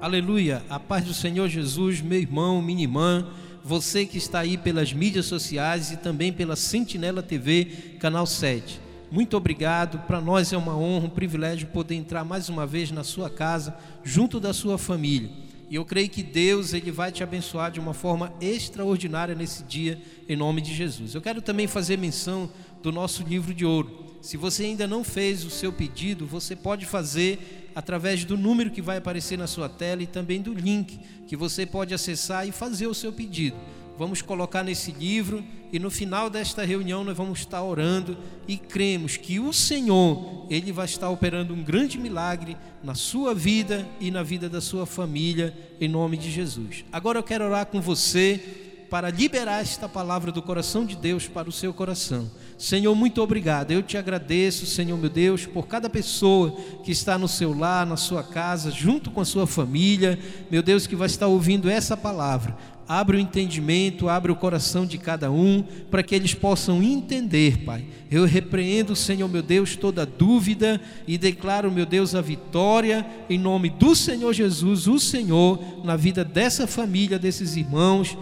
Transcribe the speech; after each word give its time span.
Aleluia. 0.00 0.64
A 0.70 0.80
paz 0.80 1.04
do 1.04 1.12
Senhor 1.12 1.46
Jesus, 1.46 2.00
meu 2.00 2.18
irmão, 2.18 2.62
minha 2.62 2.80
irmã, 2.80 3.28
você 3.62 4.06
que 4.06 4.16
está 4.16 4.40
aí 4.40 4.56
pelas 4.56 4.94
mídias 4.94 5.26
sociais 5.26 5.92
e 5.92 5.98
também 5.98 6.32
pela 6.32 6.56
Sentinela 6.56 7.22
TV, 7.22 7.66
canal 8.00 8.24
7. 8.24 8.80
Muito 9.10 9.36
obrigado. 9.36 9.98
Para 10.06 10.18
nós 10.18 10.54
é 10.54 10.56
uma 10.56 10.74
honra, 10.74 11.04
um 11.04 11.10
privilégio 11.10 11.68
poder 11.68 11.96
entrar 11.96 12.24
mais 12.24 12.48
uma 12.48 12.66
vez 12.66 12.90
na 12.90 13.04
sua 13.04 13.28
casa, 13.28 13.76
junto 14.02 14.40
da 14.40 14.54
sua 14.54 14.78
família. 14.78 15.28
E 15.68 15.74
eu 15.74 15.84
creio 15.84 16.08
que 16.08 16.22
Deus 16.22 16.72
ele 16.72 16.90
vai 16.90 17.12
te 17.12 17.22
abençoar 17.22 17.70
de 17.70 17.78
uma 17.78 17.92
forma 17.92 18.32
extraordinária 18.40 19.34
nesse 19.34 19.62
dia, 19.64 20.00
em 20.26 20.34
nome 20.34 20.62
de 20.62 20.74
Jesus. 20.74 21.14
Eu 21.14 21.20
quero 21.20 21.42
também 21.42 21.66
fazer 21.66 21.98
menção 21.98 22.48
do 22.82 22.90
nosso 22.90 23.22
livro 23.22 23.52
de 23.52 23.66
ouro. 23.66 24.16
Se 24.22 24.38
você 24.38 24.64
ainda 24.64 24.86
não 24.86 25.04
fez 25.04 25.44
o 25.44 25.50
seu 25.50 25.70
pedido, 25.70 26.26
você 26.26 26.56
pode 26.56 26.86
fazer 26.86 27.59
através 27.74 28.24
do 28.24 28.36
número 28.36 28.70
que 28.70 28.82
vai 28.82 28.98
aparecer 28.98 29.38
na 29.38 29.46
sua 29.46 29.68
tela 29.68 30.02
e 30.02 30.06
também 30.06 30.40
do 30.40 30.52
link 30.52 30.98
que 31.26 31.36
você 31.36 31.64
pode 31.64 31.94
acessar 31.94 32.46
e 32.46 32.52
fazer 32.52 32.86
o 32.86 32.94
seu 32.94 33.12
pedido. 33.12 33.56
Vamos 34.00 34.22
colocar 34.22 34.64
nesse 34.64 34.92
livro 34.92 35.44
e 35.70 35.78
no 35.78 35.90
final 35.90 36.30
desta 36.30 36.64
reunião 36.64 37.04
nós 37.04 37.14
vamos 37.14 37.40
estar 37.40 37.62
orando 37.62 38.16
e 38.48 38.56
cremos 38.56 39.18
que 39.18 39.38
o 39.38 39.52
Senhor, 39.52 40.46
ele 40.48 40.72
vai 40.72 40.86
estar 40.86 41.10
operando 41.10 41.52
um 41.52 41.62
grande 41.62 41.98
milagre 41.98 42.56
na 42.82 42.94
sua 42.94 43.34
vida 43.34 43.86
e 44.00 44.10
na 44.10 44.22
vida 44.22 44.48
da 44.48 44.60
sua 44.60 44.86
família 44.86 45.54
em 45.78 45.86
nome 45.86 46.16
de 46.16 46.30
Jesus. 46.30 46.84
Agora 46.90 47.18
eu 47.18 47.22
quero 47.22 47.44
orar 47.44 47.66
com 47.66 47.80
você 47.80 48.40
para 48.88 49.10
liberar 49.10 49.60
esta 49.60 49.88
palavra 49.88 50.32
do 50.32 50.42
coração 50.42 50.84
de 50.84 50.96
Deus 50.96 51.28
para 51.28 51.48
o 51.48 51.52
seu 51.52 51.72
coração. 51.72 52.28
Senhor, 52.60 52.94
muito 52.94 53.22
obrigado. 53.22 53.70
Eu 53.70 53.82
te 53.82 53.96
agradeço, 53.96 54.66
Senhor 54.66 54.98
meu 54.98 55.08
Deus, 55.08 55.46
por 55.46 55.66
cada 55.66 55.88
pessoa 55.88 56.54
que 56.84 56.92
está 56.92 57.16
no 57.16 57.26
seu 57.26 57.56
lar, 57.56 57.86
na 57.86 57.96
sua 57.96 58.22
casa, 58.22 58.70
junto 58.70 59.10
com 59.10 59.22
a 59.22 59.24
sua 59.24 59.46
família, 59.46 60.18
meu 60.50 60.62
Deus, 60.62 60.86
que 60.86 60.94
vai 60.94 61.06
estar 61.06 61.26
ouvindo 61.26 61.70
essa 61.70 61.96
palavra. 61.96 62.54
Abre 62.86 63.16
o 63.16 63.20
entendimento, 63.20 64.10
abre 64.10 64.30
o 64.30 64.36
coração 64.36 64.84
de 64.84 64.98
cada 64.98 65.30
um, 65.30 65.64
para 65.90 66.02
que 66.02 66.14
eles 66.14 66.34
possam 66.34 66.82
entender, 66.82 67.64
Pai. 67.64 67.86
Eu 68.10 68.26
repreendo, 68.26 68.94
Senhor 68.94 69.26
meu 69.26 69.42
Deus, 69.42 69.74
toda 69.74 70.04
dúvida 70.04 70.78
e 71.08 71.16
declaro, 71.16 71.72
meu 71.72 71.86
Deus, 71.86 72.14
a 72.14 72.20
vitória 72.20 73.06
em 73.30 73.38
nome 73.38 73.70
do 73.70 73.96
Senhor 73.96 74.34
Jesus, 74.34 74.86
o 74.86 74.98
Senhor, 74.98 75.82
na 75.82 75.96
vida 75.96 76.22
dessa 76.22 76.66
família, 76.66 77.18
desses 77.18 77.56
irmãos 77.56 78.18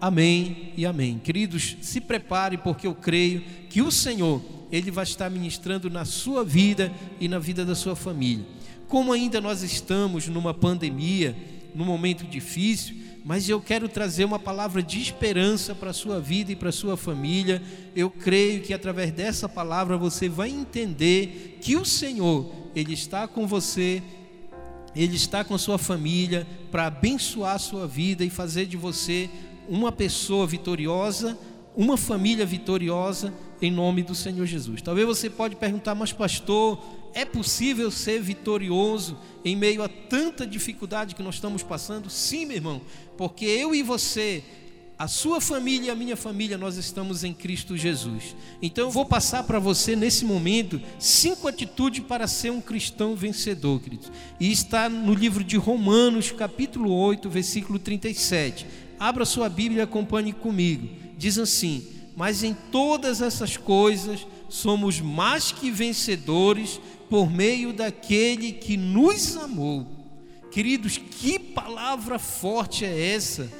Amém 0.00 0.72
e 0.78 0.86
amém. 0.86 1.18
Queridos, 1.18 1.76
se 1.82 2.00
prepare 2.00 2.56
porque 2.56 2.86
eu 2.86 2.94
creio 2.94 3.42
que 3.68 3.82
o 3.82 3.90
Senhor, 3.90 4.40
ele 4.72 4.90
vai 4.90 5.04
estar 5.04 5.28
ministrando 5.28 5.90
na 5.90 6.06
sua 6.06 6.42
vida 6.42 6.90
e 7.20 7.28
na 7.28 7.38
vida 7.38 7.66
da 7.66 7.74
sua 7.74 7.94
família. 7.94 8.46
Como 8.88 9.12
ainda 9.12 9.40
nós 9.40 9.62
estamos 9.62 10.26
numa 10.26 10.54
pandemia, 10.54 11.36
num 11.74 11.84
momento 11.84 12.24
difícil, 12.24 12.96
mas 13.24 13.46
eu 13.46 13.60
quero 13.60 13.90
trazer 13.90 14.24
uma 14.24 14.38
palavra 14.38 14.82
de 14.82 15.00
esperança 15.00 15.74
para 15.74 15.90
a 15.90 15.94
sua 15.94 16.18
vida 16.18 16.50
e 16.50 16.56
para 16.56 16.70
a 16.70 16.72
sua 16.72 16.96
família. 16.96 17.62
Eu 17.94 18.10
creio 18.10 18.62
que 18.62 18.72
através 18.72 19.12
dessa 19.12 19.48
palavra 19.48 19.98
você 19.98 20.30
vai 20.30 20.48
entender 20.48 21.58
que 21.60 21.76
o 21.76 21.84
Senhor, 21.84 22.50
ele 22.74 22.94
está 22.94 23.28
com 23.28 23.46
você, 23.46 24.02
ele 24.96 25.14
está 25.14 25.44
com 25.44 25.54
a 25.54 25.58
sua 25.58 25.76
família 25.76 26.46
para 26.70 26.86
abençoar 26.86 27.56
a 27.56 27.58
sua 27.58 27.86
vida 27.86 28.24
e 28.24 28.30
fazer 28.30 28.66
de 28.66 28.78
você 28.78 29.28
uma 29.70 29.92
pessoa 29.92 30.48
vitoriosa, 30.48 31.38
uma 31.76 31.96
família 31.96 32.44
vitoriosa 32.44 33.32
em 33.62 33.70
nome 33.70 34.02
do 34.02 34.16
Senhor 34.16 34.44
Jesus. 34.44 34.82
Talvez 34.82 35.06
você 35.06 35.30
pode 35.30 35.54
perguntar, 35.54 35.94
mas 35.94 36.12
pastor, 36.12 36.82
é 37.14 37.24
possível 37.24 37.88
ser 37.88 38.20
vitorioso 38.20 39.16
em 39.44 39.54
meio 39.54 39.80
a 39.82 39.88
tanta 39.88 40.44
dificuldade 40.44 41.14
que 41.14 41.22
nós 41.22 41.36
estamos 41.36 41.62
passando? 41.62 42.10
Sim, 42.10 42.46
meu 42.46 42.56
irmão, 42.56 42.80
porque 43.16 43.44
eu 43.44 43.72
e 43.72 43.80
você, 43.80 44.42
a 44.98 45.06
sua 45.06 45.40
família 45.40 45.86
e 45.86 45.90
a 45.90 45.94
minha 45.94 46.16
família, 46.16 46.58
nós 46.58 46.76
estamos 46.76 47.22
em 47.22 47.32
Cristo 47.32 47.76
Jesus. 47.76 48.34
Então 48.60 48.86
eu 48.86 48.90
vou 48.90 49.04
passar 49.04 49.44
para 49.44 49.60
você 49.60 49.94
nesse 49.94 50.24
momento 50.24 50.80
cinco 50.98 51.46
atitudes 51.46 52.02
para 52.04 52.26
ser 52.26 52.50
um 52.50 52.60
cristão 52.60 53.14
vencedor, 53.14 53.80
queridos. 53.80 54.10
E 54.40 54.50
está 54.50 54.88
no 54.88 55.14
livro 55.14 55.44
de 55.44 55.56
Romanos, 55.56 56.32
capítulo 56.32 56.92
8, 56.92 57.30
versículo 57.30 57.78
37. 57.78 58.89
Abra 59.00 59.24
sua 59.24 59.48
Bíblia 59.48 59.80
e 59.80 59.82
acompanhe 59.82 60.30
comigo. 60.30 60.86
Diz 61.16 61.38
assim: 61.38 61.86
Mas 62.14 62.44
em 62.44 62.52
todas 62.52 63.22
essas 63.22 63.56
coisas 63.56 64.26
somos 64.50 65.00
mais 65.00 65.50
que 65.50 65.70
vencedores 65.70 66.78
por 67.08 67.30
meio 67.30 67.72
daquele 67.72 68.52
que 68.52 68.76
nos 68.76 69.38
amou. 69.38 69.86
Queridos, 70.52 70.98
que 70.98 71.38
palavra 71.38 72.18
forte 72.18 72.84
é 72.84 73.14
essa? 73.14 73.50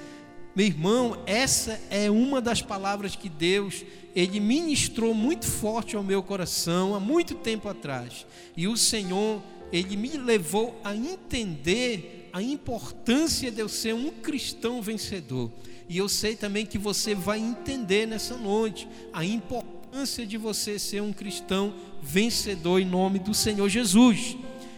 Meu 0.55 0.67
irmão, 0.67 1.17
essa 1.25 1.81
é 1.89 2.11
uma 2.11 2.41
das 2.43 2.61
palavras 2.61 3.17
que 3.17 3.28
Deus 3.31 3.83
ele 4.15 4.41
ministrou 4.41 5.15
muito 5.15 5.47
forte 5.47 5.97
ao 5.97 6.03
meu 6.03 6.22
coração 6.22 6.95
há 6.95 7.01
muito 7.01 7.34
tempo 7.37 7.67
atrás. 7.67 8.27
E 8.55 8.69
o 8.69 8.77
Senhor, 8.77 9.41
ele 9.72 9.97
me 9.97 10.19
levou 10.19 10.78
a 10.84 10.95
entender 10.95 12.20
a 12.33 12.43
importância 12.43 13.51
de 13.51 13.61
eu 13.61 13.69
ser 13.69 13.95
um 13.95 14.11
cristão 14.11 14.81
vencedor. 14.81 15.51
E 15.89 15.99
eu 15.99 16.09
sei 16.09 16.37
também 16.37 16.65
que 16.65 16.79
você 16.79 17.15
vai 17.15 17.39
entender 17.39 18.07
nessa 18.07 18.37
noite 18.37 18.89
a 19.13 19.25
importância 19.25 20.25
de 20.25 20.37
você 20.37 20.79
ser 20.79 21.03
um 21.03 21.13
cristão 21.13 21.75
vencedor 22.01 22.81
em 22.81 22.85
nome 22.85 23.19
do 23.19 23.35
Senhor 23.35 23.69
Jesus. 23.69 24.37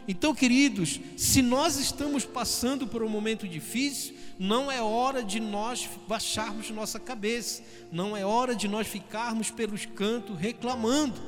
Então, 0.08 0.34
queridos, 0.34 1.00
se 1.16 1.42
nós 1.42 1.76
estamos 1.76 2.24
passando 2.24 2.86
por 2.86 3.02
um 3.02 3.08
momento 3.08 3.46
difícil, 3.46 4.14
não 4.38 4.72
é 4.72 4.82
hora 4.82 5.22
de 5.22 5.38
nós 5.38 5.88
baixarmos 6.08 6.70
nossa 6.70 6.98
cabeça, 6.98 7.62
não 7.92 8.16
é 8.16 8.24
hora 8.24 8.54
de 8.56 8.66
nós 8.66 8.86
ficarmos 8.86 9.50
pelos 9.50 9.86
cantos 9.86 10.36
reclamando, 10.38 11.20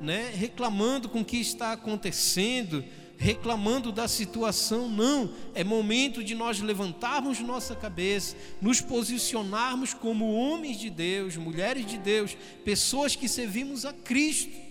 né? 0.00 0.32
Reclamando 0.34 1.08
com 1.08 1.20
o 1.20 1.24
que 1.24 1.36
está 1.36 1.72
acontecendo, 1.72 2.84
reclamando 3.16 3.90
da 3.90 4.06
situação, 4.08 4.88
não. 4.88 5.30
É 5.54 5.64
momento 5.64 6.22
de 6.22 6.34
nós 6.34 6.60
levantarmos 6.60 7.40
nossa 7.40 7.74
cabeça, 7.74 8.36
nos 8.60 8.80
posicionarmos 8.80 9.94
como 9.94 10.32
homens 10.32 10.78
de 10.78 10.90
Deus, 10.90 11.36
mulheres 11.36 11.86
de 11.86 11.98
Deus, 11.98 12.36
pessoas 12.64 13.16
que 13.16 13.28
servimos 13.28 13.84
a 13.84 13.92
Cristo 13.92 14.65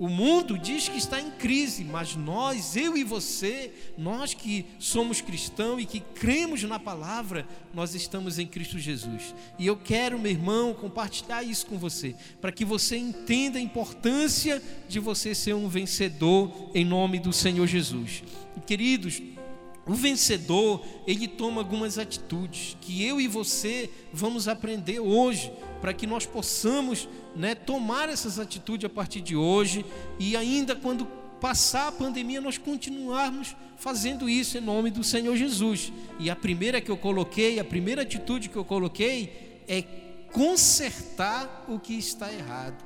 o 0.00 0.08
mundo 0.08 0.56
diz 0.56 0.88
que 0.88 0.96
está 0.96 1.20
em 1.20 1.30
crise, 1.30 1.84
mas 1.84 2.16
nós, 2.16 2.74
eu 2.74 2.96
e 2.96 3.04
você, 3.04 3.70
nós 3.98 4.32
que 4.32 4.64
somos 4.78 5.20
cristãos 5.20 5.82
e 5.82 5.84
que 5.84 6.00
cremos 6.00 6.62
na 6.62 6.78
palavra, 6.78 7.46
nós 7.74 7.94
estamos 7.94 8.38
em 8.38 8.46
Cristo 8.46 8.78
Jesus. 8.78 9.34
E 9.58 9.66
eu 9.66 9.76
quero, 9.76 10.18
meu 10.18 10.32
irmão, 10.32 10.72
compartilhar 10.72 11.42
isso 11.42 11.66
com 11.66 11.76
você, 11.76 12.16
para 12.40 12.50
que 12.50 12.64
você 12.64 12.96
entenda 12.96 13.58
a 13.58 13.62
importância 13.62 14.62
de 14.88 14.98
você 14.98 15.34
ser 15.34 15.54
um 15.54 15.68
vencedor 15.68 16.70
em 16.74 16.82
nome 16.82 17.18
do 17.18 17.30
Senhor 17.30 17.66
Jesus. 17.66 18.22
Queridos, 18.66 19.20
o 19.86 19.92
vencedor, 19.92 20.82
ele 21.06 21.28
toma 21.28 21.60
algumas 21.60 21.98
atitudes 21.98 22.74
que 22.80 23.04
eu 23.04 23.20
e 23.20 23.28
você 23.28 23.90
vamos 24.14 24.48
aprender 24.48 24.98
hoje 24.98 25.52
para 25.80 25.94
que 25.94 26.06
nós 26.06 26.26
possamos 26.26 27.08
né, 27.34 27.54
tomar 27.54 28.08
essas 28.08 28.38
atitudes 28.38 28.84
a 28.84 28.88
partir 28.88 29.20
de 29.20 29.34
hoje 29.34 29.84
e 30.18 30.36
ainda 30.36 30.76
quando 30.76 31.06
passar 31.40 31.88
a 31.88 31.92
pandemia 31.92 32.40
nós 32.40 32.58
continuarmos 32.58 33.56
fazendo 33.76 34.28
isso 34.28 34.58
em 34.58 34.60
nome 34.60 34.90
do 34.90 35.02
Senhor 35.02 35.34
Jesus. 35.36 35.92
E 36.18 36.28
a 36.28 36.36
primeira 36.36 36.80
que 36.80 36.90
eu 36.90 36.98
coloquei, 36.98 37.58
a 37.58 37.64
primeira 37.64 38.02
atitude 38.02 38.50
que 38.50 38.56
eu 38.56 38.64
coloquei 38.64 39.62
é 39.66 39.82
consertar 40.32 41.64
o 41.66 41.78
que 41.78 41.94
está 41.94 42.32
errado. 42.32 42.84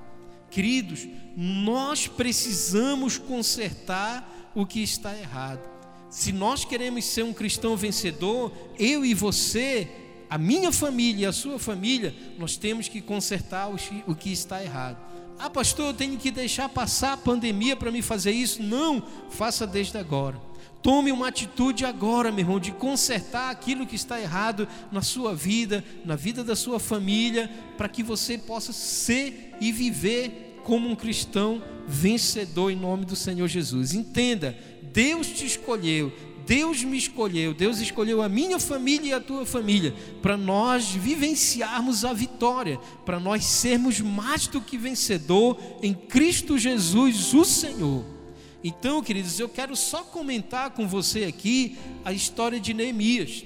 Queridos, 0.51 1.09
nós 1.37 2.07
precisamos 2.07 3.19
consertar 3.19 4.53
o 4.55 4.65
que 4.65 4.81
está 4.81 5.17
errado. 5.19 5.69
Se 6.09 6.31
nós 6.31 6.65
queremos 6.65 7.05
ser 7.07 7.25
um 7.25 7.33
cristão 7.33 7.77
vencedor, 7.77 8.53
eu 8.79 9.05
e 9.05 9.15
você 9.15 9.91
a 10.29 10.39
minha 10.39 10.73
família 10.73 11.25
e 11.25 11.27
a 11.27 11.33
sua 11.33 11.59
família, 11.59 12.15
nós 12.39 12.57
temos 12.57 12.89
que 12.89 13.01
consertar 13.01 13.69
o 14.07 14.15
que 14.15 14.33
está 14.33 14.63
errado. 14.63 14.99
Ah, 15.39 15.51
pastor, 15.51 15.87
eu 15.87 15.95
tenho 15.95 16.17
que 16.17 16.31
deixar 16.31 16.69
passar 16.69 17.15
a 17.15 17.17
pandemia 17.17 17.77
para 17.77 17.91
me 17.91 18.03
fazer 18.03 18.31
isso? 18.31 18.63
Não, 18.63 19.03
faça 19.31 19.67
desde 19.67 19.99
agora. 19.99 20.41
Tome 20.83 21.11
uma 21.11 21.29
atitude 21.29 21.85
agora, 21.85 22.31
meu 22.31 22.41
irmão, 22.41 22.61
de 22.61 22.71
consertar 22.71 23.51
aquilo 23.51 23.87
que 23.87 23.97
está 23.97 24.21
errado 24.21 24.69
na 24.93 25.01
sua 25.01 25.35
vida, 25.35 25.83
na 26.05 26.15
vida 26.15 26.45
da 26.45 26.55
sua 26.55 26.79
família, 26.79 27.51
para 27.77 27.89
que 27.89 28.03
você 28.03 28.37
possa 28.37 28.73
ser 28.73 29.55
e 29.61 29.73
viver 29.73 30.61
como 30.63 30.89
um 30.89 30.95
cristão 30.95 31.63
vencedor 31.87 32.71
em 32.71 32.77
nome 32.77 33.05
do 33.05 33.17
Senhor 33.17 33.49
Jesus. 33.49 33.95
Entenda, 33.95 34.57
Deus 34.93 35.29
te 35.29 35.47
escolheu, 35.47 36.13
Deus 36.47 36.83
me 36.83 36.97
escolheu, 36.97 37.55
Deus 37.55 37.81
escolheu 37.81 38.23
a 38.23 38.29
minha 38.29 38.59
família 38.59 39.11
e 39.11 39.13
a 39.13 39.21
tua 39.21 39.47
família, 39.47 39.95
para 40.21 40.37
nós 40.37 40.91
vivenciarmos 40.91 42.05
a 42.05 42.13
vitória, 42.13 42.79
para 43.05 43.19
nós 43.19 43.45
sermos 43.45 44.01
mais 44.01 44.47
do 44.47 44.61
que 44.61 44.77
vencedor 44.77 45.59
em 45.83 45.95
Cristo 45.95 46.59
Jesus, 46.59 47.33
o 47.33 47.45
Senhor. 47.45 48.05
Então, 48.63 49.03
queridos, 49.03 49.39
eu 49.39 49.49
quero 49.49 49.77
só 49.77 50.03
comentar 50.03 50.71
com 50.71 50.89
você 50.89 51.25
aqui 51.25 51.77
a 52.05 52.13
história 52.13 52.59
de 52.59 52.73
Neemias. 52.73 53.45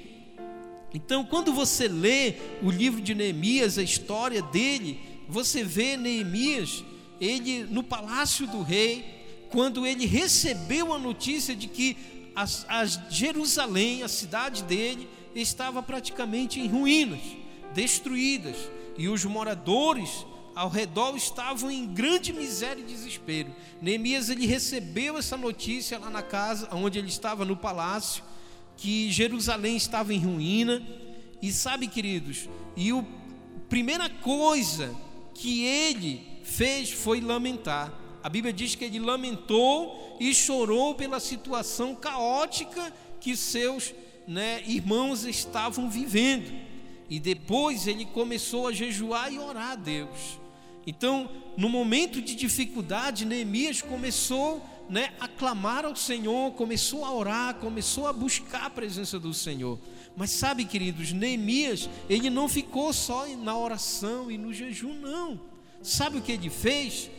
Então, 0.94 1.24
quando 1.24 1.52
você 1.52 1.88
lê 1.88 2.34
o 2.62 2.70
livro 2.70 3.00
de 3.00 3.14
Neemias, 3.14 3.78
a 3.78 3.82
história 3.82 4.40
dele, 4.40 4.98
você 5.28 5.62
vê 5.62 5.96
Neemias, 5.96 6.84
ele 7.20 7.64
no 7.64 7.82
palácio 7.82 8.46
do 8.46 8.62
rei, 8.62 9.04
quando 9.50 9.86
ele 9.86 10.06
recebeu 10.06 10.92
a 10.92 10.98
notícia 10.98 11.54
de 11.54 11.66
que 11.66 11.96
as, 12.38 12.64
as 12.68 13.00
Jerusalém, 13.10 14.04
a 14.04 14.08
cidade 14.08 14.62
dele, 14.62 15.08
estava 15.34 15.82
praticamente 15.82 16.60
em 16.60 16.68
ruínas, 16.68 17.20
destruídas, 17.74 18.56
e 18.96 19.08
os 19.08 19.24
moradores 19.24 20.24
ao 20.54 20.68
redor 20.68 21.16
estavam 21.16 21.68
em 21.68 21.84
grande 21.84 22.32
miséria 22.32 22.80
e 22.80 22.84
desespero. 22.84 23.52
Neemias 23.82 24.28
ele 24.28 24.46
recebeu 24.46 25.18
essa 25.18 25.36
notícia 25.36 25.98
lá 25.98 26.10
na 26.10 26.22
casa, 26.22 26.68
onde 26.70 27.00
ele 27.00 27.08
estava 27.08 27.44
no 27.44 27.56
palácio, 27.56 28.22
que 28.76 29.10
Jerusalém 29.10 29.76
estava 29.76 30.14
em 30.14 30.20
ruína. 30.20 30.80
E 31.42 31.50
sabe, 31.50 31.88
queridos, 31.88 32.48
e 32.76 32.92
a 32.92 33.04
primeira 33.68 34.08
coisa 34.08 34.94
que 35.34 35.64
ele 35.64 36.40
fez 36.44 36.90
foi 36.92 37.20
lamentar. 37.20 37.92
A 38.22 38.28
Bíblia 38.28 38.52
diz 38.52 38.74
que 38.74 38.84
ele 38.84 38.98
lamentou 38.98 40.16
e 40.18 40.34
chorou 40.34 40.94
pela 40.94 41.20
situação 41.20 41.94
caótica 41.94 42.92
que 43.20 43.36
seus 43.36 43.94
né, 44.26 44.62
irmãos 44.66 45.24
estavam 45.24 45.88
vivendo. 45.88 46.52
E 47.08 47.18
depois 47.18 47.86
ele 47.86 48.04
começou 48.04 48.66
a 48.66 48.72
jejuar 48.72 49.32
e 49.32 49.38
orar 49.38 49.72
a 49.72 49.76
Deus. 49.76 50.38
Então, 50.86 51.30
no 51.56 51.68
momento 51.68 52.20
de 52.20 52.34
dificuldade, 52.34 53.24
Neemias 53.24 53.80
começou 53.82 54.62
né, 54.88 55.12
a 55.20 55.28
clamar 55.28 55.84
ao 55.84 55.94
Senhor, 55.94 56.52
começou 56.52 57.04
a 57.04 57.12
orar, 57.12 57.54
começou 57.56 58.06
a 58.06 58.12
buscar 58.12 58.64
a 58.64 58.70
presença 58.70 59.18
do 59.18 59.32
Senhor. 59.34 59.78
Mas 60.16 60.30
sabe, 60.30 60.64
queridos, 60.64 61.12
Neemias, 61.12 61.88
ele 62.08 62.30
não 62.30 62.48
ficou 62.48 62.92
só 62.92 63.26
na 63.26 63.56
oração 63.56 64.30
e 64.30 64.38
no 64.38 64.52
jejum, 64.52 64.94
não. 64.94 65.40
Sabe 65.82 66.18
o 66.18 66.22
que 66.22 66.32
ele 66.32 66.50
fez? 66.50 67.10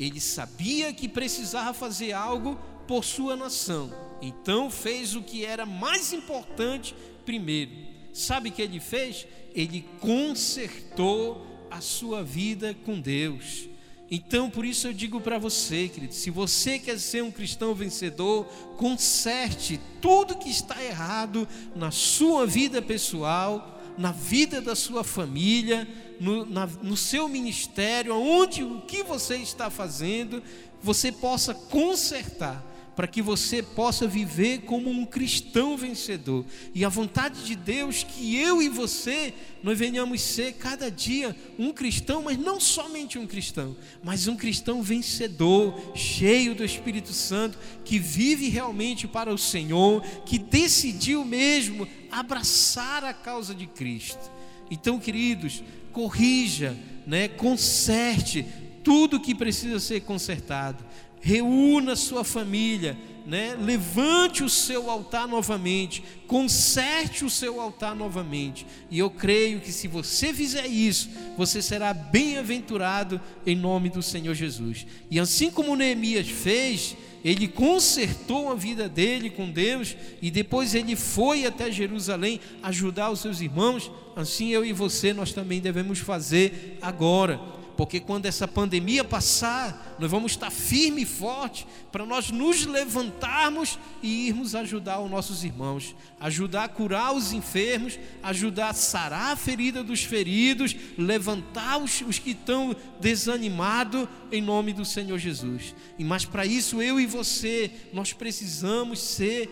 Ele 0.00 0.18
sabia 0.18 0.94
que 0.94 1.06
precisava 1.06 1.74
fazer 1.74 2.12
algo 2.12 2.58
por 2.88 3.04
sua 3.04 3.36
nação. 3.36 3.92
Então 4.22 4.70
fez 4.70 5.14
o 5.14 5.22
que 5.22 5.44
era 5.44 5.66
mais 5.66 6.14
importante 6.14 6.94
primeiro. 7.26 7.70
Sabe 8.10 8.48
o 8.48 8.52
que 8.52 8.62
ele 8.62 8.80
fez? 8.80 9.26
Ele 9.54 9.84
consertou 10.00 11.46
a 11.70 11.82
sua 11.82 12.24
vida 12.24 12.74
com 12.84 12.98
Deus. 12.98 13.68
Então, 14.10 14.50
por 14.50 14.64
isso 14.64 14.88
eu 14.88 14.92
digo 14.92 15.20
para 15.20 15.38
você, 15.38 15.88
querido, 15.88 16.12
se 16.14 16.30
você 16.30 16.80
quer 16.80 16.98
ser 16.98 17.22
um 17.22 17.30
cristão 17.30 17.72
vencedor, 17.74 18.44
conserte 18.76 19.78
tudo 20.00 20.36
que 20.36 20.50
está 20.50 20.82
errado 20.82 21.46
na 21.76 21.92
sua 21.92 22.44
vida 22.44 22.82
pessoal, 22.82 23.80
na 23.96 24.10
vida 24.10 24.60
da 24.60 24.74
sua 24.74 25.04
família, 25.04 25.86
no, 26.20 26.44
na, 26.44 26.66
no 26.66 26.96
seu 26.96 27.26
ministério, 27.26 28.14
onde 28.14 28.62
o 28.62 28.82
que 28.82 29.02
você 29.02 29.36
está 29.36 29.70
fazendo, 29.70 30.42
você 30.82 31.10
possa 31.10 31.54
consertar 31.54 32.70
para 32.94 33.06
que 33.06 33.22
você 33.22 33.62
possa 33.62 34.06
viver 34.06 34.62
como 34.62 34.90
um 34.90 35.06
cristão 35.06 35.74
vencedor. 35.74 36.44
E 36.74 36.84
a 36.84 36.88
vontade 36.90 37.44
de 37.44 37.56
Deus 37.56 38.02
que 38.02 38.36
eu 38.36 38.60
e 38.60 38.68
você 38.68 39.32
nós 39.62 39.78
venhamos 39.78 40.20
ser 40.20 40.52
cada 40.54 40.90
dia 40.90 41.34
um 41.58 41.72
cristão, 41.72 42.22
mas 42.22 42.36
não 42.36 42.60
somente 42.60 43.18
um 43.18 43.26
cristão, 43.26 43.74
mas 44.02 44.28
um 44.28 44.36
cristão 44.36 44.82
vencedor, 44.82 45.92
cheio 45.94 46.54
do 46.54 46.62
Espírito 46.62 47.14
Santo, 47.14 47.58
que 47.86 47.98
vive 47.98 48.50
realmente 48.50 49.08
para 49.08 49.32
o 49.32 49.38
Senhor, 49.38 50.02
que 50.26 50.38
decidiu 50.38 51.24
mesmo 51.24 51.88
abraçar 52.10 53.02
a 53.02 53.14
causa 53.14 53.54
de 53.54 53.66
Cristo. 53.66 54.39
Então, 54.70 54.98
queridos, 54.98 55.62
corrija, 55.92 56.76
né, 57.06 57.28
conserte 57.28 58.46
tudo 58.84 59.20
que 59.20 59.34
precisa 59.34 59.80
ser 59.80 60.00
consertado 60.00 60.84
reúna 61.20 61.94
sua 61.94 62.24
família, 62.24 62.96
né? 63.26 63.54
levante 63.60 64.42
o 64.42 64.48
seu 64.48 64.90
altar 64.90 65.28
novamente, 65.28 66.02
conserte 66.26 67.24
o 67.24 67.30
seu 67.30 67.60
altar 67.60 67.94
novamente. 67.94 68.66
E 68.90 68.98
eu 68.98 69.10
creio 69.10 69.60
que 69.60 69.70
se 69.70 69.86
você 69.86 70.32
fizer 70.32 70.66
isso, 70.66 71.10
você 71.36 71.60
será 71.60 71.92
bem-aventurado 71.92 73.20
em 73.46 73.54
nome 73.54 73.90
do 73.90 74.02
Senhor 74.02 74.34
Jesus. 74.34 74.86
E 75.10 75.20
assim 75.20 75.50
como 75.50 75.76
Neemias 75.76 76.28
fez, 76.28 76.96
ele 77.24 77.46
consertou 77.46 78.50
a 78.50 78.54
vida 78.54 78.88
dele 78.88 79.30
com 79.30 79.50
Deus 79.50 79.96
e 80.22 80.30
depois 80.30 80.74
ele 80.74 80.96
foi 80.96 81.44
até 81.44 81.70
Jerusalém 81.70 82.40
ajudar 82.62 83.10
os 83.10 83.20
seus 83.20 83.40
irmãos. 83.40 83.90
Assim 84.16 84.48
eu 84.48 84.64
e 84.64 84.72
você 84.72 85.12
nós 85.12 85.32
também 85.32 85.60
devemos 85.60 85.98
fazer 85.98 86.78
agora 86.80 87.59
porque 87.76 88.00
quando 88.00 88.26
essa 88.26 88.46
pandemia 88.46 89.02
passar, 89.02 89.96
nós 89.98 90.10
vamos 90.10 90.32
estar 90.32 90.50
firme 90.50 91.02
e 91.02 91.06
forte 91.06 91.66
para 91.90 92.04
nós 92.04 92.30
nos 92.30 92.66
levantarmos 92.66 93.78
e 94.02 94.28
irmos 94.28 94.54
ajudar 94.54 95.00
os 95.00 95.10
nossos 95.10 95.44
irmãos, 95.44 95.94
ajudar 96.18 96.64
a 96.64 96.68
curar 96.68 97.14
os 97.14 97.32
enfermos, 97.32 97.98
ajudar 98.22 98.70
a 98.70 98.74
sarar 98.74 99.32
a 99.32 99.36
ferida 99.36 99.82
dos 99.82 100.02
feridos, 100.02 100.76
levantar 100.96 101.78
os, 101.78 102.00
os 102.02 102.18
que 102.18 102.30
estão 102.30 102.74
desanimados 103.00 104.08
em 104.30 104.42
nome 104.42 104.72
do 104.72 104.84
Senhor 104.84 105.18
Jesus. 105.18 105.74
E 105.98 106.04
mas 106.04 106.24
para 106.24 106.44
isso 106.44 106.82
eu 106.82 107.00
e 107.00 107.06
você 107.06 107.70
nós 107.92 108.12
precisamos 108.12 109.00
ser 109.00 109.48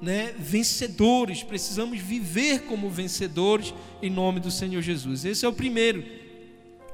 né, 0.00 0.34
vencedores, 0.38 1.42
precisamos 1.42 2.00
viver 2.00 2.62
como 2.62 2.88
vencedores 2.88 3.74
em 4.00 4.10
nome 4.10 4.40
do 4.40 4.50
Senhor 4.50 4.80
Jesus. 4.80 5.24
Esse 5.24 5.44
é 5.44 5.48
o 5.48 5.52
primeiro. 5.52 6.29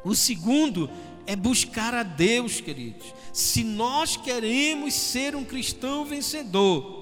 O 0.07 0.15
segundo 0.15 0.89
é 1.27 1.35
buscar 1.35 1.93
a 1.93 2.05
Deus, 2.05 2.61
queridos. 2.61 3.13
Se 3.33 3.65
nós 3.65 4.17
queremos 4.17 4.95
ser 4.95 5.35
um 5.35 5.45
cristão 5.45 6.05
vencedor, 6.05 6.96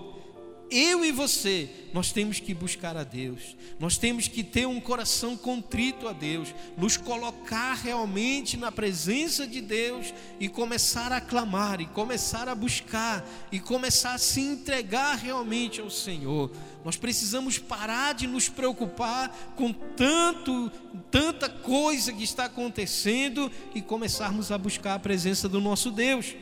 eu 0.70 1.05
e 1.05 1.12
você, 1.12 1.69
nós 1.93 2.11
temos 2.11 2.40
que 2.40 2.55
buscar 2.55 2.96
a 2.96 3.05
Deus, 3.05 3.56
nós 3.78 3.96
temos 3.96 4.28
que 4.28 4.43
ter 4.43 4.66
um 4.66 4.81
coração 4.81 5.37
contrito 5.37 6.08
a 6.08 6.12
Deus, 6.12 6.55
nos 6.76 6.96
colocar 6.96 7.75
realmente 7.75 8.56
na 8.56 8.72
presença 8.72 9.46
de 9.46 9.61
Deus 9.61 10.12
e 10.40 10.49
começar 10.49 11.12
a 11.12 11.20
clamar, 11.20 11.81
e 11.81 11.87
começar 11.87 12.49
a 12.49 12.55
buscar, 12.55 13.25
e 13.52 13.61
começar 13.61 14.14
a 14.14 14.19
se 14.19 14.40
entregar 14.40 15.16
realmente 15.16 15.81
ao 15.81 15.90
Senhor. 15.90 16.50
Nós 16.84 16.96
precisamos 16.96 17.58
parar 17.58 18.14
de 18.14 18.26
nos 18.26 18.49
preocupar 18.49 19.55
com 19.56 19.72
tanto, 19.72 20.70
tanta 21.10 21.48
coisa 21.48 22.12
que 22.12 22.24
está 22.24 22.44
acontecendo 22.44 23.50
e 23.74 23.81
começarmos 23.81 24.50
a 24.50 24.58
buscar 24.58 24.94
a 24.94 24.98
presença 24.98 25.48
do 25.48 25.60
nosso 25.60 25.91
Deus. 25.91 26.34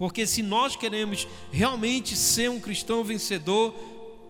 Porque 0.00 0.26
se 0.26 0.42
nós 0.42 0.76
queremos 0.76 1.28
realmente 1.52 2.16
ser 2.16 2.48
um 2.48 2.58
cristão 2.58 3.04
vencedor, 3.04 3.74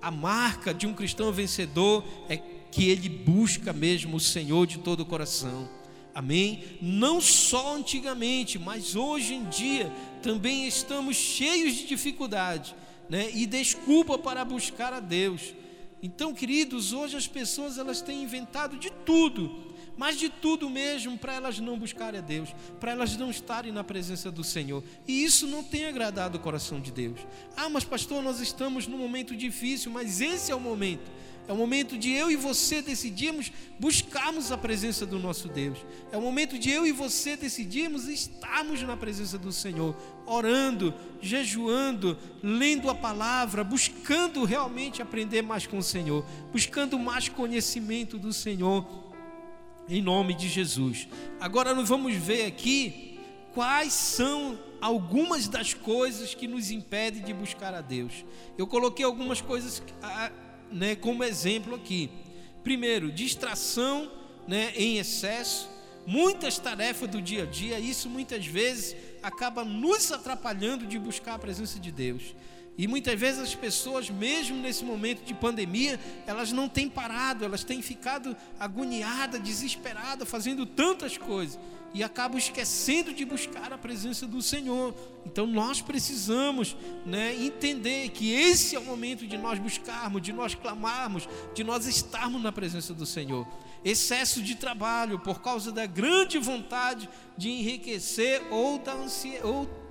a 0.02 0.10
marca 0.10 0.74
de 0.74 0.84
um 0.84 0.92
cristão 0.92 1.30
vencedor 1.30 2.02
é 2.28 2.36
que 2.36 2.88
ele 2.88 3.08
busca 3.08 3.72
mesmo 3.72 4.16
o 4.16 4.20
Senhor 4.20 4.66
de 4.66 4.78
todo 4.78 5.04
o 5.04 5.06
coração. 5.06 5.70
Amém? 6.12 6.64
Não 6.82 7.20
só 7.20 7.76
antigamente, 7.76 8.58
mas 8.58 8.96
hoje 8.96 9.34
em 9.34 9.44
dia 9.44 9.92
também 10.24 10.66
estamos 10.66 11.16
cheios 11.16 11.76
de 11.76 11.86
dificuldade, 11.86 12.74
né? 13.08 13.30
E 13.32 13.46
desculpa 13.46 14.18
para 14.18 14.44
buscar 14.44 14.92
a 14.92 14.98
Deus. 14.98 15.54
Então, 16.02 16.34
queridos, 16.34 16.92
hoje 16.92 17.16
as 17.16 17.28
pessoas 17.28 17.78
elas 17.78 18.02
têm 18.02 18.24
inventado 18.24 18.76
de 18.76 18.90
tudo 19.06 19.69
mas 20.00 20.16
de 20.16 20.30
tudo 20.30 20.70
mesmo 20.70 21.18
para 21.18 21.34
elas 21.34 21.60
não 21.60 21.78
buscarem 21.78 22.20
a 22.20 22.22
Deus, 22.22 22.54
para 22.80 22.92
elas 22.92 23.18
não 23.18 23.30
estarem 23.30 23.70
na 23.70 23.84
presença 23.84 24.30
do 24.30 24.42
Senhor. 24.42 24.82
E 25.06 25.22
isso 25.22 25.46
não 25.46 25.62
tem 25.62 25.84
agradado 25.84 26.38
o 26.38 26.40
coração 26.40 26.80
de 26.80 26.90
Deus. 26.90 27.20
Ah, 27.54 27.68
mas 27.68 27.84
pastor, 27.84 28.22
nós 28.22 28.40
estamos 28.40 28.86
num 28.86 28.96
momento 28.96 29.36
difícil, 29.36 29.92
mas 29.92 30.22
esse 30.22 30.50
é 30.50 30.54
o 30.54 30.58
momento. 30.58 31.12
É 31.46 31.52
o 31.52 31.56
momento 31.56 31.98
de 31.98 32.12
eu 32.12 32.30
e 32.30 32.36
você 32.36 32.80
decidirmos 32.80 33.52
buscarmos 33.78 34.50
a 34.50 34.56
presença 34.56 35.04
do 35.04 35.18
nosso 35.18 35.48
Deus. 35.48 35.76
É 36.10 36.16
o 36.16 36.22
momento 36.22 36.58
de 36.58 36.70
eu 36.70 36.86
e 36.86 36.92
você 36.92 37.36
decidirmos 37.36 38.08
estarmos 38.08 38.80
na 38.80 38.96
presença 38.96 39.36
do 39.36 39.52
Senhor, 39.52 39.94
orando, 40.24 40.94
jejuando, 41.20 42.16
lendo 42.42 42.88
a 42.88 42.94
palavra, 42.94 43.62
buscando 43.62 44.44
realmente 44.44 45.02
aprender 45.02 45.42
mais 45.42 45.66
com 45.66 45.76
o 45.76 45.82
Senhor, 45.82 46.24
buscando 46.50 46.98
mais 46.98 47.28
conhecimento 47.28 48.18
do 48.18 48.32
Senhor 48.32 49.09
em 49.90 50.00
nome 50.00 50.34
de 50.34 50.48
Jesus. 50.48 51.08
Agora 51.40 51.74
nós 51.74 51.88
vamos 51.88 52.14
ver 52.14 52.46
aqui 52.46 53.18
quais 53.52 53.92
são 53.92 54.58
algumas 54.80 55.48
das 55.48 55.74
coisas 55.74 56.34
que 56.34 56.46
nos 56.46 56.70
impedem 56.70 57.22
de 57.22 57.34
buscar 57.34 57.74
a 57.74 57.80
Deus. 57.80 58.24
Eu 58.56 58.66
coloquei 58.66 59.04
algumas 59.04 59.40
coisas 59.40 59.82
né, 60.70 60.94
como 60.94 61.24
exemplo 61.24 61.74
aqui. 61.74 62.08
Primeiro, 62.62 63.10
distração 63.10 64.10
né, 64.46 64.72
em 64.76 64.98
excesso, 64.98 65.68
muitas 66.06 66.58
tarefas 66.58 67.08
do 67.08 67.20
dia 67.20 67.42
a 67.42 67.46
dia, 67.46 67.78
isso 67.80 68.08
muitas 68.08 68.46
vezes 68.46 68.96
acaba 69.22 69.64
nos 69.64 70.12
atrapalhando 70.12 70.86
de 70.86 70.98
buscar 70.98 71.34
a 71.34 71.38
presença 71.38 71.78
de 71.78 71.90
Deus. 71.90 72.34
E 72.80 72.88
muitas 72.88 73.20
vezes 73.20 73.42
as 73.42 73.54
pessoas, 73.54 74.08
mesmo 74.08 74.56
nesse 74.56 74.86
momento 74.86 75.22
de 75.22 75.34
pandemia, 75.34 76.00
elas 76.26 76.50
não 76.50 76.66
têm 76.66 76.88
parado, 76.88 77.44
elas 77.44 77.62
têm 77.62 77.82
ficado 77.82 78.34
agoniadas, 78.58 79.38
desesperadas, 79.42 80.26
fazendo 80.26 80.64
tantas 80.64 81.18
coisas 81.18 81.58
e 81.92 82.02
acabam 82.02 82.38
esquecendo 82.38 83.12
de 83.12 83.22
buscar 83.26 83.70
a 83.70 83.76
presença 83.76 84.26
do 84.26 84.40
Senhor. 84.40 84.94
Então 85.26 85.46
nós 85.46 85.82
precisamos 85.82 86.74
né, 87.04 87.34
entender 87.34 88.08
que 88.12 88.32
esse 88.32 88.74
é 88.74 88.78
o 88.78 88.84
momento 88.86 89.26
de 89.26 89.36
nós 89.36 89.58
buscarmos, 89.58 90.22
de 90.22 90.32
nós 90.32 90.54
clamarmos, 90.54 91.28
de 91.54 91.62
nós 91.62 91.84
estarmos 91.84 92.42
na 92.42 92.50
presença 92.50 92.94
do 92.94 93.04
Senhor. 93.04 93.46
Excesso 93.84 94.40
de 94.40 94.54
trabalho 94.54 95.18
por 95.18 95.42
causa 95.42 95.70
da 95.70 95.84
grande 95.84 96.38
vontade 96.38 97.10
de 97.36 97.50
enriquecer 97.50 98.42
ou 98.50 98.80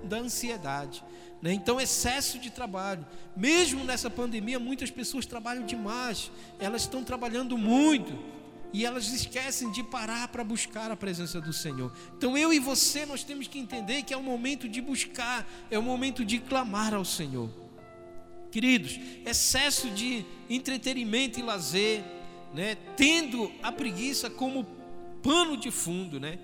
da 0.03 0.17
ansiedade. 0.17 1.03
Né? 1.41 1.53
Então, 1.53 1.79
excesso 1.79 2.37
de 2.37 2.49
trabalho. 2.49 3.05
Mesmo 3.35 3.83
nessa 3.83 4.09
pandemia, 4.09 4.59
muitas 4.59 4.91
pessoas 4.91 5.25
trabalham 5.25 5.65
demais, 5.65 6.31
elas 6.59 6.81
estão 6.81 7.03
trabalhando 7.03 7.57
muito 7.57 8.17
e 8.71 8.85
elas 8.85 9.11
esquecem 9.11 9.71
de 9.71 9.83
parar 9.83 10.27
para 10.27 10.43
buscar 10.43 10.91
a 10.91 10.95
presença 10.95 11.41
do 11.41 11.51
Senhor. 11.51 11.91
Então 12.17 12.37
eu 12.37 12.53
e 12.53 12.59
você 12.59 13.05
nós 13.05 13.23
temos 13.23 13.47
que 13.47 13.57
entender 13.57 14.03
que 14.03 14.13
é 14.13 14.17
o 14.17 14.23
momento 14.23 14.69
de 14.69 14.81
buscar, 14.81 15.47
é 15.71 15.79
o 15.79 15.83
momento 15.83 16.23
de 16.23 16.39
clamar 16.39 16.93
ao 16.93 17.03
Senhor. 17.03 17.49
Queridos, 18.51 18.99
excesso 19.25 19.89
de 19.91 20.25
entretenimento 20.49 21.39
e 21.39 21.43
lazer, 21.43 22.03
né, 22.53 22.75
tendo 22.95 23.51
a 23.61 23.71
preguiça 23.71 24.29
como 24.29 24.65
pano 25.21 25.55
de 25.55 25.69
fundo, 25.69 26.19
né? 26.19 26.39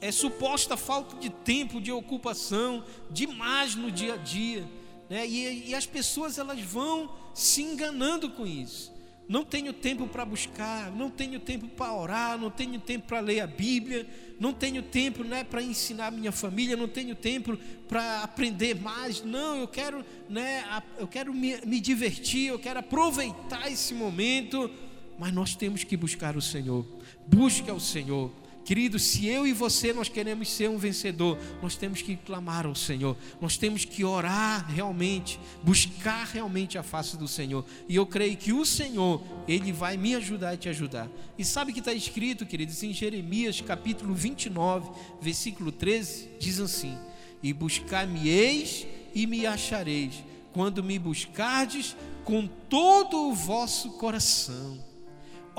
É 0.00 0.12
suposta 0.12 0.76
falta 0.76 1.16
de 1.16 1.30
tempo, 1.30 1.80
de 1.80 1.90
ocupação, 1.90 2.84
demais 3.10 3.74
no 3.74 3.90
dia 3.90 4.14
a 4.14 4.16
dia, 4.16 4.68
né? 5.08 5.26
E, 5.26 5.70
e 5.70 5.74
as 5.74 5.86
pessoas 5.86 6.38
elas 6.38 6.60
vão 6.60 7.14
se 7.34 7.62
enganando 7.62 8.30
com 8.30 8.46
isso 8.46 8.98
não 9.28 9.44
tenho 9.44 9.74
tempo 9.74 10.06
para 10.06 10.24
buscar, 10.24 10.90
não 10.90 11.10
tenho 11.10 11.38
tempo 11.38 11.68
para 11.68 11.92
orar, 11.92 12.38
não 12.38 12.50
tenho 12.50 12.80
tempo 12.80 13.06
para 13.06 13.20
ler 13.20 13.40
a 13.40 13.46
Bíblia, 13.46 14.08
não 14.40 14.54
tenho 14.54 14.82
tempo 14.82 15.22
né, 15.22 15.44
para 15.44 15.60
ensinar 15.60 16.10
minha 16.10 16.32
família, 16.32 16.74
não 16.74 16.88
tenho 16.88 17.14
tempo 17.14 17.58
para 17.86 18.22
aprender 18.22 18.80
mais. 18.80 19.22
Não, 19.22 19.58
eu 19.58 19.68
quero, 19.68 20.02
né, 20.30 20.64
eu 20.98 21.06
quero 21.06 21.34
me, 21.34 21.60
me 21.66 21.78
divertir, 21.78 22.48
eu 22.48 22.58
quero 22.58 22.80
aproveitar 22.80 23.70
esse 23.70 23.92
momento, 23.92 24.70
mas 25.18 25.30
nós 25.30 25.54
temos 25.54 25.84
que 25.84 25.94
buscar 25.94 26.34
o 26.34 26.40
Senhor. 26.40 26.86
Busque 27.26 27.68
ao 27.68 27.78
Senhor. 27.78 28.32
Querido, 28.68 28.98
se 28.98 29.26
eu 29.26 29.46
e 29.46 29.54
você 29.54 29.94
nós 29.94 30.10
queremos 30.10 30.50
ser 30.50 30.68
um 30.68 30.76
vencedor, 30.76 31.38
nós 31.62 31.74
temos 31.74 32.02
que 32.02 32.16
clamar 32.16 32.66
ao 32.66 32.74
Senhor, 32.74 33.16
nós 33.40 33.56
temos 33.56 33.86
que 33.86 34.04
orar 34.04 34.70
realmente, 34.70 35.40
buscar 35.62 36.26
realmente 36.26 36.76
a 36.76 36.82
face 36.82 37.16
do 37.16 37.26
Senhor. 37.26 37.64
E 37.88 37.96
eu 37.96 38.04
creio 38.04 38.36
que 38.36 38.52
o 38.52 38.66
Senhor, 38.66 39.22
Ele 39.48 39.72
vai 39.72 39.96
me 39.96 40.14
ajudar 40.14 40.52
e 40.52 40.58
te 40.58 40.68
ajudar. 40.68 41.08
E 41.38 41.46
sabe 41.46 41.72
que 41.72 41.78
está 41.78 41.94
escrito, 41.94 42.44
queridos, 42.44 42.82
em 42.82 42.92
Jeremias 42.92 43.58
capítulo 43.62 44.12
29, 44.12 44.90
versículo 45.18 45.72
13, 45.72 46.28
diz 46.38 46.60
assim: 46.60 46.94
E 47.42 47.54
buscar-me-eis 47.54 48.86
e 49.14 49.26
me 49.26 49.46
achareis, 49.46 50.22
quando 50.52 50.84
me 50.84 50.98
buscardes 50.98 51.96
com 52.22 52.46
todo 52.46 53.30
o 53.30 53.34
vosso 53.34 53.92
coração. 53.92 54.87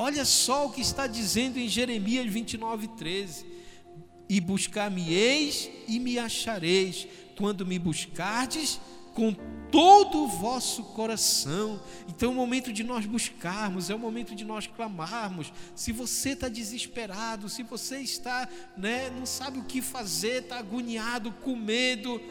Olha 0.01 0.24
só 0.24 0.65
o 0.65 0.72
que 0.72 0.79
está 0.79 1.08
dizendo 1.08 1.60
em 1.60 1.68
Jeremias 1.68 2.25
29, 2.32 2.88
13: 2.88 3.46
E 4.29 4.39
buscar-me-eis 4.39 5.70
e 5.89 6.00
me 6.00 6.18
achareis, 6.18 7.06
quando 7.36 7.65
me 7.65 7.77
buscardes 7.77 8.79
com 9.13 9.36
todo 9.70 10.24
o 10.24 10.27
vosso 10.29 10.84
coração. 10.84 11.82
Então 12.08 12.29
é 12.29 12.32
o 12.32 12.36
momento 12.36 12.72
de 12.72 12.82
nós 12.82 13.06
buscarmos, 13.06 13.89
é 13.89 13.94
o 13.94 14.00
momento 14.00 14.34
de 14.34 14.46
nós 14.46 14.68
clamarmos. 14.68 15.51
Se 15.75 15.91
você 15.91 16.29
está 16.29 16.48
desesperado, 16.48 17.50
se 17.50 17.62
você 17.62 18.00
está, 18.00 18.48
né, 18.77 19.10
não 19.10 19.25
sabe 19.25 19.60
o 19.60 19.65
que 19.65 19.82
fazer, 19.82 20.44
está 20.44 20.60
agoniado, 20.60 21.34
com 21.44 21.58
medo, 21.58 22.22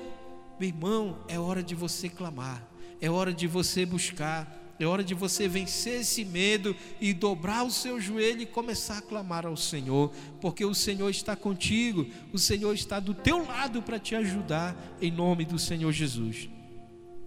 meu 0.58 0.70
irmão, 0.70 1.18
é 1.28 1.38
hora 1.38 1.62
de 1.62 1.74
você 1.74 2.08
clamar, 2.08 2.66
é 2.98 3.10
hora 3.10 3.30
de 3.30 3.46
você 3.46 3.84
buscar. 3.84 4.57
É 4.80 4.86
hora 4.86 5.02
de 5.02 5.12
você 5.12 5.48
vencer 5.48 6.02
esse 6.02 6.24
medo 6.24 6.74
e 7.00 7.12
dobrar 7.12 7.64
o 7.64 7.70
seu 7.70 8.00
joelho 8.00 8.42
e 8.42 8.46
começar 8.46 8.98
a 8.98 9.02
clamar 9.02 9.44
ao 9.44 9.56
Senhor, 9.56 10.12
porque 10.40 10.64
o 10.64 10.74
Senhor 10.74 11.10
está 11.10 11.34
contigo, 11.34 12.06
o 12.32 12.38
Senhor 12.38 12.72
está 12.72 13.00
do 13.00 13.12
teu 13.12 13.44
lado 13.44 13.82
para 13.82 13.98
te 13.98 14.14
ajudar, 14.14 14.76
em 15.02 15.10
nome 15.10 15.44
do 15.44 15.58
Senhor 15.58 15.90
Jesus. 15.90 16.48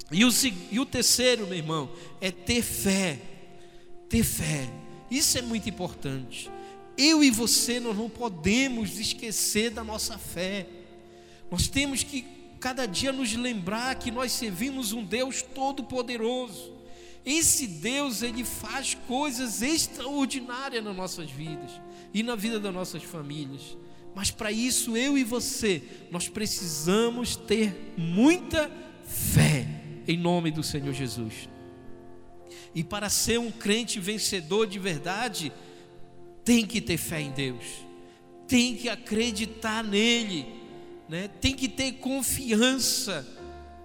E 0.10 0.24
o, 0.24 0.30
e 0.72 0.80
o 0.80 0.86
terceiro, 0.86 1.46
meu 1.46 1.58
irmão, 1.58 1.92
é 2.22 2.32
ter 2.32 2.62
fé. 2.62 3.20
Ter 4.08 4.24
fé. 4.24 4.70
Isso 5.10 5.38
é 5.38 5.42
muito 5.42 5.70
importante. 5.70 6.50
Eu 6.98 7.22
e 7.22 7.30
você, 7.30 7.82
nós 7.82 7.98
não 7.98 8.10
podemos 8.10 8.98
esquecer 8.98 9.72
da 9.72 9.84
nossa 9.84 10.18
fé. 10.18 10.68
Nós 11.50 11.68
temos 11.68 12.02
que 12.02 12.26
cada 12.62 12.86
dia 12.86 13.12
nos 13.12 13.34
lembrar 13.36 13.96
que 13.96 14.10
nós 14.10 14.32
servimos 14.32 14.94
um 14.94 15.04
Deus 15.04 15.42
todo-poderoso 15.42 16.71
esse 17.26 17.68
Deus, 17.68 18.24
ele 18.24 18.44
faz 18.44 18.96
coisas 19.08 19.62
extraordinárias 19.62 20.84
nas 20.84 20.96
nossas 20.96 21.30
vidas 21.30 21.72
e 22.14 22.24
na 22.24 22.36
vida 22.36 22.60
das 22.60 22.74
nossas 22.74 23.04
famílias. 23.04 23.78
Mas 24.16 24.32
para 24.32 24.52
isso, 24.52 24.98
eu 24.98 25.18
e 25.18 25.24
você, 25.24 25.84
nós 26.10 26.28
precisamos 26.28 27.36
ter 27.36 27.94
muita 27.96 28.70
fé 29.06 29.68
em 30.08 30.18
nome 30.18 30.52
do 30.52 30.64
Senhor 30.64 30.94
Jesus. 30.94 31.48
E 32.74 32.84
para 32.84 33.10
ser 33.10 33.40
um 33.40 33.52
crente 33.52 34.00
vencedor 34.00 34.66
de 34.66 34.80
verdade, 34.80 35.52
tem 36.44 36.66
que 36.66 36.82
ter 36.82 36.98
fé 36.98 37.22
em 37.22 37.32
Deus, 37.32 37.66
tem 38.48 38.76
que 38.76 38.90
acreditar 38.90 39.84
nele, 39.84 40.46
né? 41.08 41.30
tem 41.40 41.54
que 41.54 41.70
ter 41.70 41.94
confiança, 41.94 43.28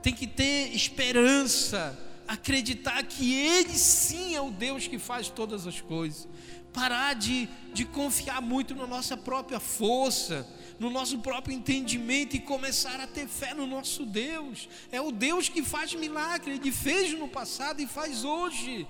tem 0.03 0.13
que 0.13 0.27
ter 0.27 0.75
esperança 0.75 2.06
acreditar 2.27 3.03
que 3.05 3.35
Ele 3.35 3.73
sim 3.77 4.35
é 4.35 4.41
o 4.41 4.51
Deus 4.51 4.87
que 4.87 4.99
faz 4.99 5.29
todas 5.29 5.67
as 5.67 5.81
coisas, 5.81 6.29
parar 6.73 7.15
de, 7.15 7.49
de 7.73 7.85
confiar 7.85 8.43
muito 8.43 8.75
na 8.75 8.87
nossa 8.87 9.17
própria 9.17 9.59
força, 9.59 10.47
no 10.79 10.91
nosso 10.91 11.19
próprio 11.21 11.55
entendimento 11.55 12.37
e 12.37 12.41
começar 12.41 13.01
a 13.01 13.07
ter 13.07 13.27
fé 13.27 13.55
no 13.55 13.67
nosso 13.67 14.05
Deus. 14.05 14.69
É 14.93 15.01
o 15.01 15.11
Deus 15.11 15.49
que 15.49 15.63
faz 15.63 15.95
milagre, 15.95 16.53
Ele 16.55 16.73
fez 16.73 17.19
no 17.19 17.29
passado 17.29 17.81
e 17.81 17.87
faz 17.87 18.25
hoje. 18.25 18.87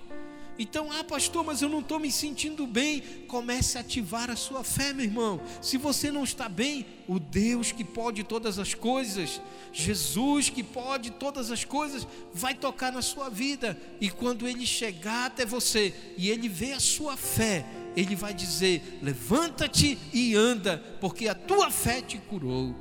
Então, 0.58 0.90
ah, 0.90 1.04
pastor, 1.04 1.44
mas 1.44 1.60
eu 1.60 1.68
não 1.68 1.80
estou 1.80 1.98
me 1.98 2.10
sentindo 2.10 2.66
bem. 2.66 3.02
Comece 3.28 3.76
a 3.76 3.82
ativar 3.82 4.30
a 4.30 4.36
sua 4.36 4.64
fé, 4.64 4.92
meu 4.92 5.04
irmão. 5.04 5.40
Se 5.60 5.76
você 5.76 6.10
não 6.10 6.24
está 6.24 6.48
bem, 6.48 6.86
o 7.06 7.18
Deus 7.18 7.72
que 7.72 7.84
pode 7.84 8.24
todas 8.24 8.58
as 8.58 8.72
coisas, 8.72 9.40
Jesus 9.72 10.48
que 10.48 10.62
pode 10.62 11.10
todas 11.10 11.50
as 11.50 11.64
coisas, 11.64 12.06
vai 12.32 12.54
tocar 12.54 12.90
na 12.90 13.02
sua 13.02 13.28
vida. 13.28 13.78
E 14.00 14.08
quando 14.08 14.48
ele 14.48 14.66
chegar 14.66 15.26
até 15.26 15.44
você 15.44 15.94
e 16.16 16.30
ele 16.30 16.48
vê 16.48 16.72
a 16.72 16.80
sua 16.80 17.16
fé, 17.16 17.66
ele 17.94 18.16
vai 18.16 18.32
dizer: 18.32 18.98
levanta-te 19.02 19.98
e 20.12 20.34
anda, 20.34 20.82
porque 21.00 21.28
a 21.28 21.34
tua 21.34 21.70
fé 21.70 22.00
te 22.00 22.16
curou. 22.16 22.74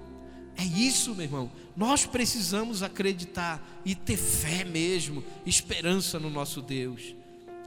É 0.58 0.64
isso, 0.64 1.14
meu 1.14 1.26
irmão. 1.26 1.52
Nós 1.76 2.06
precisamos 2.06 2.82
acreditar 2.82 3.82
e 3.84 3.94
ter 3.94 4.16
fé 4.16 4.64
mesmo, 4.64 5.22
esperança 5.46 6.18
no 6.18 6.30
nosso 6.30 6.62
Deus 6.62 7.14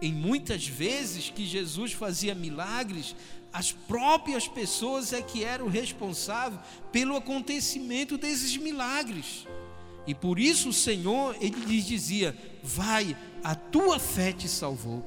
em 0.00 0.12
muitas 0.12 0.66
vezes 0.66 1.30
que 1.30 1.46
Jesus 1.46 1.92
fazia 1.92 2.34
milagres, 2.34 3.14
as 3.52 3.72
próprias 3.72 4.46
pessoas 4.46 5.12
é 5.12 5.22
que 5.22 5.42
eram 5.42 5.68
responsáveis 5.68 6.60
pelo 6.92 7.16
acontecimento 7.16 8.18
desses 8.18 8.56
milagres. 8.56 9.46
E 10.06 10.14
por 10.14 10.38
isso 10.38 10.70
o 10.70 10.72
Senhor, 10.72 11.36
ele 11.40 11.60
lhes 11.66 11.86
dizia: 11.86 12.36
Vai, 12.62 13.16
a 13.42 13.54
tua 13.54 13.98
fé 13.98 14.32
te 14.32 14.48
salvou. 14.48 15.04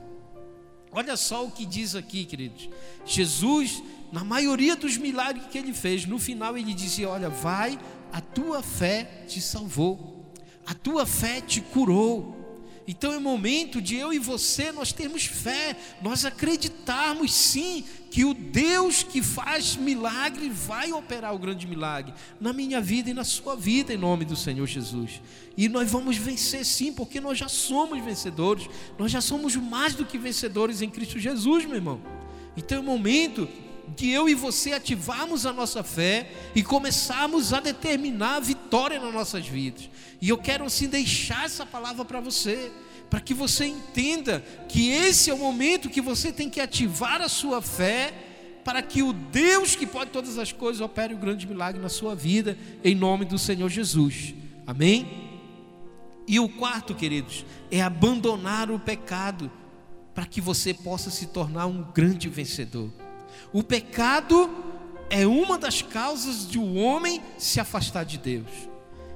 Olha 0.91 1.15
só 1.15 1.45
o 1.45 1.51
que 1.51 1.65
diz 1.65 1.95
aqui, 1.95 2.25
queridos. 2.25 2.69
Jesus, 3.05 3.81
na 4.12 4.24
maioria 4.24 4.75
dos 4.75 4.98
milagres 4.98 5.48
que 5.48 5.57
ele 5.57 5.74
fez, 5.74 6.05
no 6.05 6.19
final 6.19 6.57
ele 6.57 6.74
dizia: 6.74 7.10
Olha, 7.10 7.29
vai, 7.29 7.79
a 8.12 8.19
tua 8.19 8.62
fé 8.62 9.24
te 9.27 9.39
salvou, 9.39 10.31
a 10.65 10.74
tua 10.74 11.05
fé 11.05 11.41
te 11.41 11.62
curou. 11.62 12.40
Então 12.88 13.13
é 13.13 13.19
momento 13.19 13.81
de 13.81 13.95
eu 13.95 14.11
e 14.11 14.19
você 14.19 14.71
nós 14.71 14.91
termos 14.91 15.25
fé, 15.25 15.77
nós 16.01 16.25
acreditarmos 16.25 17.33
sim 17.33 17.85
que 18.09 18.25
o 18.25 18.33
Deus 18.33 19.03
que 19.03 19.21
faz 19.21 19.75
milagre 19.75 20.50
vai 20.50 20.91
operar 20.91 21.33
o 21.33 21.39
grande 21.39 21.67
milagre 21.67 22.13
na 22.39 22.51
minha 22.51 22.81
vida 22.81 23.09
e 23.09 23.13
na 23.13 23.23
sua 23.23 23.55
vida 23.55 23.93
em 23.93 23.97
nome 23.97 24.25
do 24.25 24.35
Senhor 24.35 24.65
Jesus. 24.67 25.21
E 25.55 25.69
nós 25.69 25.89
vamos 25.89 26.17
vencer 26.17 26.65
sim, 26.65 26.91
porque 26.91 27.21
nós 27.21 27.38
já 27.38 27.47
somos 27.47 28.03
vencedores, 28.03 28.67
nós 28.97 29.11
já 29.11 29.21
somos 29.21 29.55
mais 29.55 29.95
do 29.95 30.05
que 30.05 30.17
vencedores 30.17 30.81
em 30.81 30.89
Cristo 30.89 31.19
Jesus, 31.19 31.65
meu 31.65 31.75
irmão. 31.75 32.01
Então 32.57 32.79
é 32.79 32.81
momento 32.81 33.47
de 33.95 34.10
eu 34.10 34.29
e 34.29 34.36
você 34.36 34.74
ativarmos 34.74 35.45
a 35.45 35.53
nossa 35.53 35.83
fé 35.83 36.31
e 36.55 36.63
começarmos 36.63 37.53
a 37.53 37.60
determinar 37.60 38.36
a 38.36 38.39
vitória 38.39 39.00
nas 39.00 39.13
nossas 39.13 39.48
vidas. 39.48 39.89
E 40.21 40.29
eu 40.29 40.38
quero 40.38 40.65
assim 40.65 40.88
deixar 40.88 41.45
essa 41.45 41.65
palavra 41.65 42.05
para 42.05 42.19
você, 42.19 42.71
para 43.10 43.19
que 43.19 43.33
você 43.33 43.65
entenda 43.65 44.43
que 44.69 44.89
esse 44.89 45.29
é 45.29 45.33
o 45.33 45.38
momento 45.38 45.89
que 45.89 46.01
você 46.01 46.31
tem 46.31 46.50
que 46.50 46.62
ativar 46.62 47.21
a 47.21 47.29
sua 47.29 47.62
fé 47.62 48.13
para 48.63 48.81
que 48.81 49.01
o 49.01 49.12
Deus 49.12 49.75
que 49.75 49.88
pode 49.88 50.12
todas 50.12 50.38
as 50.38 50.51
coisas 50.51 50.81
opere 50.81 51.13
o 51.13 51.17
grande 51.17 51.48
milagre 51.48 51.81
na 51.81 51.89
sua 51.89 52.15
vida, 52.15 52.57
em 52.83 52.93
nome 52.93 53.25
do 53.25 53.38
Senhor 53.38 53.69
Jesus. 53.69 54.36
Amém? 54.65 55.29
E 56.27 56.39
o 56.39 56.48
quarto, 56.48 56.93
queridos, 56.93 57.45
é 57.71 57.81
abandonar 57.81 58.69
o 58.69 58.79
pecado 58.79 59.51
para 60.13 60.25
que 60.25 60.39
você 60.39 60.74
possa 60.74 61.10
se 61.10 61.27
tornar 61.27 61.65
um 61.65 61.83
grande 61.91 62.29
vencedor. 62.29 62.89
O 63.53 63.63
pecado 63.63 64.50
é 65.09 65.27
uma 65.27 65.57
das 65.57 65.81
causas 65.81 66.47
de 66.47 66.57
o 66.57 66.63
um 66.63 66.81
homem 66.81 67.21
se 67.38 67.59
afastar 67.59 68.05
de 68.05 68.17
Deus. 68.17 68.50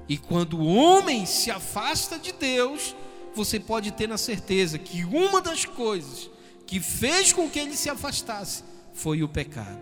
E 0.07 0.17
quando 0.17 0.57
o 0.57 0.65
homem 0.65 1.25
se 1.25 1.49
afasta 1.49 2.19
de 2.19 2.31
Deus, 2.31 2.95
você 3.33 3.59
pode 3.59 3.91
ter 3.91 4.07
na 4.07 4.17
certeza 4.17 4.77
que 4.77 5.03
uma 5.03 5.41
das 5.41 5.65
coisas 5.65 6.29
que 6.65 6.79
fez 6.79 7.31
com 7.31 7.49
que 7.49 7.59
ele 7.59 7.75
se 7.75 7.89
afastasse 7.89 8.63
foi 8.93 9.23
o 9.23 9.29
pecado. 9.29 9.79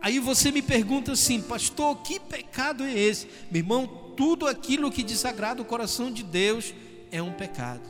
Aí 0.00 0.18
você 0.18 0.52
me 0.52 0.62
pergunta 0.62 1.12
assim, 1.12 1.40
pastor, 1.40 1.96
que 2.02 2.20
pecado 2.20 2.84
é 2.84 2.92
esse? 2.92 3.28
Meu 3.50 3.60
irmão, 3.60 3.86
tudo 4.16 4.46
aquilo 4.46 4.90
que 4.90 5.02
desagrada 5.02 5.62
o 5.62 5.64
coração 5.64 6.10
de 6.10 6.22
Deus 6.22 6.74
é 7.10 7.22
um 7.22 7.32
pecado. 7.32 7.88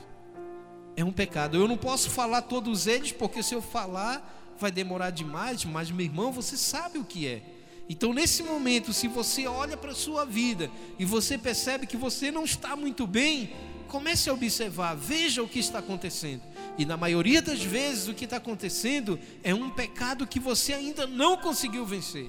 É 0.97 1.05
um 1.05 1.13
pecado. 1.13 1.57
Eu 1.57 1.69
não 1.69 1.77
posso 1.77 2.11
falar 2.11 2.43
todos 2.43 2.87
eles, 2.87 3.13
porque 3.13 3.43
se 3.43 3.55
eu 3.55 3.61
falar, 3.61 4.36
vai 4.59 4.71
demorar 4.71 5.11
demais, 5.11 5.65
mas 5.65 5.91
meu 5.91 6.05
irmão, 6.05 6.33
você 6.33 6.57
sabe 6.57 6.99
o 6.99 7.05
que 7.05 7.27
é. 7.27 7.43
Então, 7.89 8.13
nesse 8.13 8.43
momento, 8.43 8.93
se 8.93 9.07
você 9.07 9.47
olha 9.47 9.77
para 9.77 9.93
a 9.93 9.95
sua 9.95 10.25
vida 10.25 10.71
e 10.99 11.05
você 11.05 11.39
percebe 11.39 11.87
que 11.87 11.97
você 11.97 12.31
não 12.31 12.45
está 12.45 12.75
muito 12.75 13.07
bem, 13.07 13.53
comece 13.87 14.29
a 14.29 14.33
observar, 14.33 14.97
veja 14.97 15.43
o 15.43 15.49
que 15.49 15.61
está 15.61 15.79
acontecendo. 15.79 16.43
E 16.77 16.85
na 16.85 16.97
maioria 16.97 17.41
das 17.41 17.63
vezes, 17.63 18.09
o 18.09 18.15
que 18.15 18.25
está 18.25 18.39
acontecendo 18.39 19.19
é 19.43 19.55
um 19.55 19.71
pecado 19.71 20.27
que 20.27 20.41
você 20.41 20.73
ainda 20.73 21.07
não 21.07 21.37
conseguiu 21.37 21.87
vencer. 21.87 22.29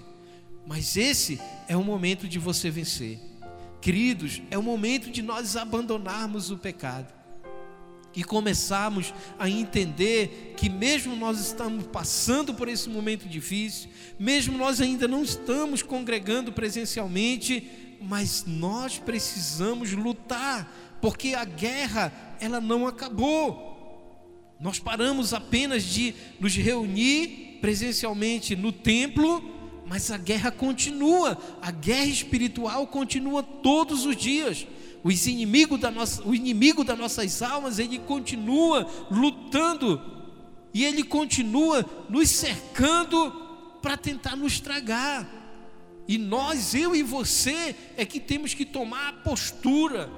Mas 0.66 0.96
esse 0.96 1.42
é 1.68 1.76
o 1.76 1.84
momento 1.84 2.28
de 2.28 2.38
você 2.38 2.70
vencer. 2.70 3.20
Queridos, 3.82 4.42
é 4.52 4.58
o 4.58 4.64
momento 4.64 5.10
de 5.10 5.22
nós 5.24 5.56
abandonarmos 5.56 6.52
o 6.52 6.58
pecado 6.58 7.17
e 8.18 8.24
começarmos 8.24 9.14
a 9.38 9.48
entender 9.48 10.56
que, 10.58 10.72
mesmo 10.72 11.16
nós 11.16 11.40
estamos 11.40 11.86
passando 11.86 12.52
por 12.52 12.68
esse 12.68 12.90
momento 12.90 13.30
difícil, 13.30 13.92
mesmo 14.18 14.58
nós 14.58 14.82
ainda 14.82 15.08
não 15.08 15.22
estamos 15.22 15.84
congregando 15.84 16.52
presencialmente, 16.52 17.96
mas 18.02 18.44
nós 18.48 18.98
precisamos 18.98 19.92
lutar, 19.92 20.98
porque 21.00 21.36
a 21.36 21.46
guerra 21.46 22.12
ela 22.42 22.60
não 22.60 22.88
acabou. 22.88 23.78
Nós 24.60 24.80
paramos 24.80 25.32
apenas 25.32 25.84
de 25.84 26.16
nos 26.40 26.56
reunir 26.56 27.60
presencialmente 27.62 28.56
no 28.56 28.72
templo, 28.72 29.44
mas 29.86 30.10
a 30.10 30.18
guerra 30.18 30.50
continua, 30.50 31.38
a 31.62 31.70
guerra 31.70 32.06
espiritual 32.06 32.88
continua 32.88 33.44
todos 33.44 34.08
os 34.08 34.16
dias. 34.16 34.66
O 35.04 35.12
inimigo, 35.12 35.78
da 35.78 35.92
nossa, 35.92 36.22
o 36.28 36.34
inimigo 36.34 36.84
das 36.84 36.98
nossas 36.98 37.42
almas, 37.42 37.80
ele 37.80 38.00
continua 38.00 38.88
lutando 39.10 40.02
e 40.74 40.84
ele 40.84 41.04
continua 41.04 41.86
nos 42.10 42.30
cercando 42.30 43.32
para 43.82 43.96
tentar 43.96 44.36
nos 44.36 44.60
tragar. 44.60 45.28
E 46.08 46.18
nós, 46.18 46.74
eu 46.74 46.96
e 46.96 47.04
você, 47.04 47.76
é 47.96 48.06
que 48.06 48.20
temos 48.20 48.54
que 48.54 48.66
tomar 48.66 49.10
a 49.10 49.14
postura 49.14 50.10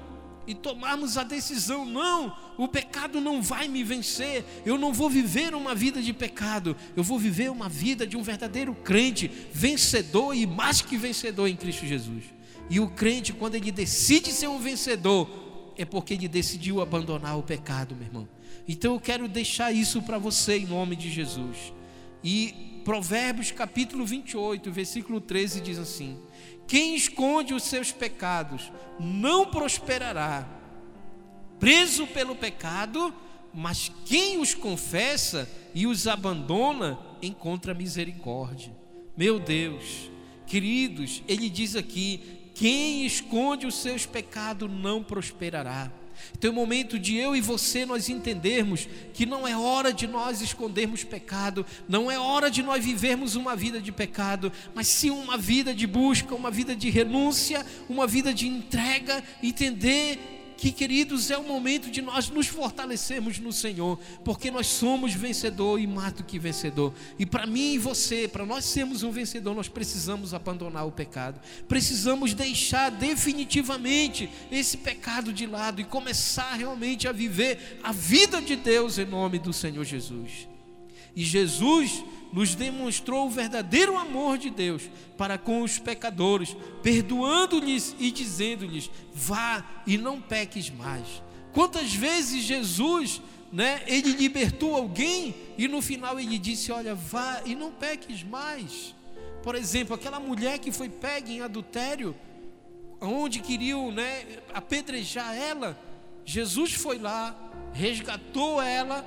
e 0.46 0.54
tomarmos 0.54 1.16
a 1.16 1.24
decisão: 1.24 1.84
não, 1.84 2.36
o 2.56 2.68
pecado 2.68 3.20
não 3.20 3.40
vai 3.40 3.68
me 3.68 3.82
vencer, 3.82 4.44
eu 4.64 4.76
não 4.78 4.92
vou 4.92 5.08
viver 5.08 5.54
uma 5.54 5.74
vida 5.74 6.02
de 6.02 6.12
pecado, 6.12 6.76
eu 6.96 7.02
vou 7.02 7.18
viver 7.18 7.50
uma 7.50 7.68
vida 7.68 8.06
de 8.06 8.16
um 8.16 8.22
verdadeiro 8.22 8.74
crente, 8.74 9.30
vencedor 9.52 10.34
e 10.34 10.46
mais 10.46 10.80
que 10.80 10.96
vencedor 10.96 11.48
em 11.48 11.56
Cristo 11.56 11.86
Jesus. 11.86 12.24
E 12.70 12.78
o 12.78 12.88
crente, 12.88 13.32
quando 13.32 13.56
ele 13.56 13.72
decide 13.72 14.30
ser 14.30 14.46
um 14.46 14.60
vencedor, 14.60 15.28
é 15.76 15.84
porque 15.84 16.14
ele 16.14 16.28
decidiu 16.28 16.80
abandonar 16.80 17.36
o 17.36 17.42
pecado, 17.42 17.96
meu 17.96 18.06
irmão. 18.06 18.28
Então 18.68 18.94
eu 18.94 19.00
quero 19.00 19.26
deixar 19.26 19.72
isso 19.72 20.00
para 20.02 20.18
você 20.18 20.58
em 20.58 20.66
nome 20.66 20.94
de 20.94 21.10
Jesus. 21.10 21.72
E 22.22 22.80
Provérbios 22.84 23.50
capítulo 23.50 24.06
28, 24.06 24.70
versículo 24.70 25.20
13 25.20 25.60
diz 25.60 25.78
assim: 25.78 26.16
Quem 26.68 26.94
esconde 26.94 27.52
os 27.52 27.64
seus 27.64 27.90
pecados 27.90 28.70
não 29.00 29.46
prosperará, 29.46 30.48
preso 31.58 32.06
pelo 32.06 32.36
pecado, 32.36 33.12
mas 33.52 33.90
quem 34.04 34.38
os 34.38 34.54
confessa 34.54 35.50
e 35.74 35.86
os 35.86 36.06
abandona 36.06 36.98
encontra 37.20 37.74
misericórdia. 37.74 38.72
Meu 39.16 39.40
Deus, 39.40 40.10
queridos, 40.46 41.22
ele 41.26 41.50
diz 41.50 41.74
aqui: 41.74 42.39
quem 42.60 43.06
esconde 43.06 43.66
os 43.66 43.76
seus 43.76 44.04
pecados 44.04 44.70
não 44.70 45.02
prosperará. 45.02 45.90
Então 46.36 46.50
é 46.50 46.52
o 46.52 46.54
momento 46.54 46.98
de 46.98 47.16
eu 47.16 47.34
e 47.34 47.40
você 47.40 47.86
nós 47.86 48.10
entendermos 48.10 48.86
que 49.14 49.24
não 49.24 49.48
é 49.48 49.56
hora 49.56 49.94
de 49.94 50.06
nós 50.06 50.42
escondermos 50.42 51.02
pecado, 51.02 51.64
não 51.88 52.10
é 52.10 52.18
hora 52.18 52.50
de 52.50 52.62
nós 52.62 52.84
vivermos 52.84 53.34
uma 53.34 53.56
vida 53.56 53.80
de 53.80 53.90
pecado, 53.90 54.52
mas 54.74 54.88
sim 54.88 55.08
uma 55.08 55.38
vida 55.38 55.72
de 55.72 55.86
busca, 55.86 56.34
uma 56.34 56.50
vida 56.50 56.76
de 56.76 56.90
renúncia, 56.90 57.64
uma 57.88 58.06
vida 58.06 58.34
de 58.34 58.46
entrega, 58.46 59.24
entender 59.42 60.39
que, 60.60 60.70
queridos, 60.72 61.30
é 61.30 61.38
o 61.38 61.42
momento 61.42 61.90
de 61.90 62.02
nós 62.02 62.28
nos 62.28 62.46
fortalecermos 62.46 63.38
no 63.38 63.50
Senhor, 63.50 63.98
porque 64.22 64.50
nós 64.50 64.66
somos 64.66 65.14
vencedor 65.14 65.80
e 65.80 65.86
mais 65.86 66.12
do 66.12 66.22
que 66.22 66.38
vencedor. 66.38 66.92
E 67.18 67.24
para 67.24 67.46
mim 67.46 67.72
e 67.72 67.78
você, 67.78 68.28
para 68.28 68.44
nós 68.44 68.66
sermos 68.66 69.02
um 69.02 69.10
vencedor, 69.10 69.54
nós 69.54 69.68
precisamos 69.68 70.34
abandonar 70.34 70.86
o 70.86 70.92
pecado, 70.92 71.40
precisamos 71.66 72.34
deixar 72.34 72.90
definitivamente 72.90 74.28
esse 74.52 74.76
pecado 74.76 75.32
de 75.32 75.46
lado 75.46 75.80
e 75.80 75.84
começar 75.84 76.52
realmente 76.52 77.08
a 77.08 77.12
viver 77.12 77.80
a 77.82 77.90
vida 77.90 78.42
de 78.42 78.54
Deus 78.54 78.98
em 78.98 79.06
nome 79.06 79.38
do 79.38 79.54
Senhor 79.54 79.82
Jesus. 79.82 80.46
E 81.16 81.24
Jesus 81.24 82.04
nos 82.32 82.54
demonstrou 82.54 83.26
o 83.26 83.30
verdadeiro 83.30 83.98
amor 83.98 84.38
de 84.38 84.50
Deus 84.50 84.88
para 85.16 85.36
com 85.36 85.62
os 85.62 85.78
pecadores, 85.78 86.56
perdoando-lhes 86.82 87.94
e 87.98 88.10
dizendo-lhes: 88.10 88.90
vá 89.12 89.64
e 89.86 89.98
não 89.98 90.20
peques 90.20 90.70
mais. 90.70 91.22
Quantas 91.52 91.92
vezes 91.92 92.44
Jesus, 92.44 93.20
né, 93.52 93.82
ele 93.86 94.12
libertou 94.12 94.76
alguém 94.76 95.34
e 95.58 95.66
no 95.66 95.82
final 95.82 96.18
ele 96.18 96.38
disse: 96.38 96.70
olha, 96.70 96.94
vá 96.94 97.42
e 97.44 97.54
não 97.54 97.72
peques 97.72 98.22
mais. 98.22 98.94
Por 99.42 99.54
exemplo, 99.54 99.94
aquela 99.94 100.20
mulher 100.20 100.58
que 100.58 100.70
foi 100.70 100.88
pega 100.88 101.30
em 101.30 101.40
adultério, 101.40 102.14
onde 103.00 103.40
queriam 103.40 103.90
né, 103.90 104.24
apedrejar 104.52 105.34
ela, 105.34 105.78
Jesus 106.24 106.74
foi 106.74 106.98
lá, 106.98 107.34
resgatou 107.72 108.60
ela 108.60 109.04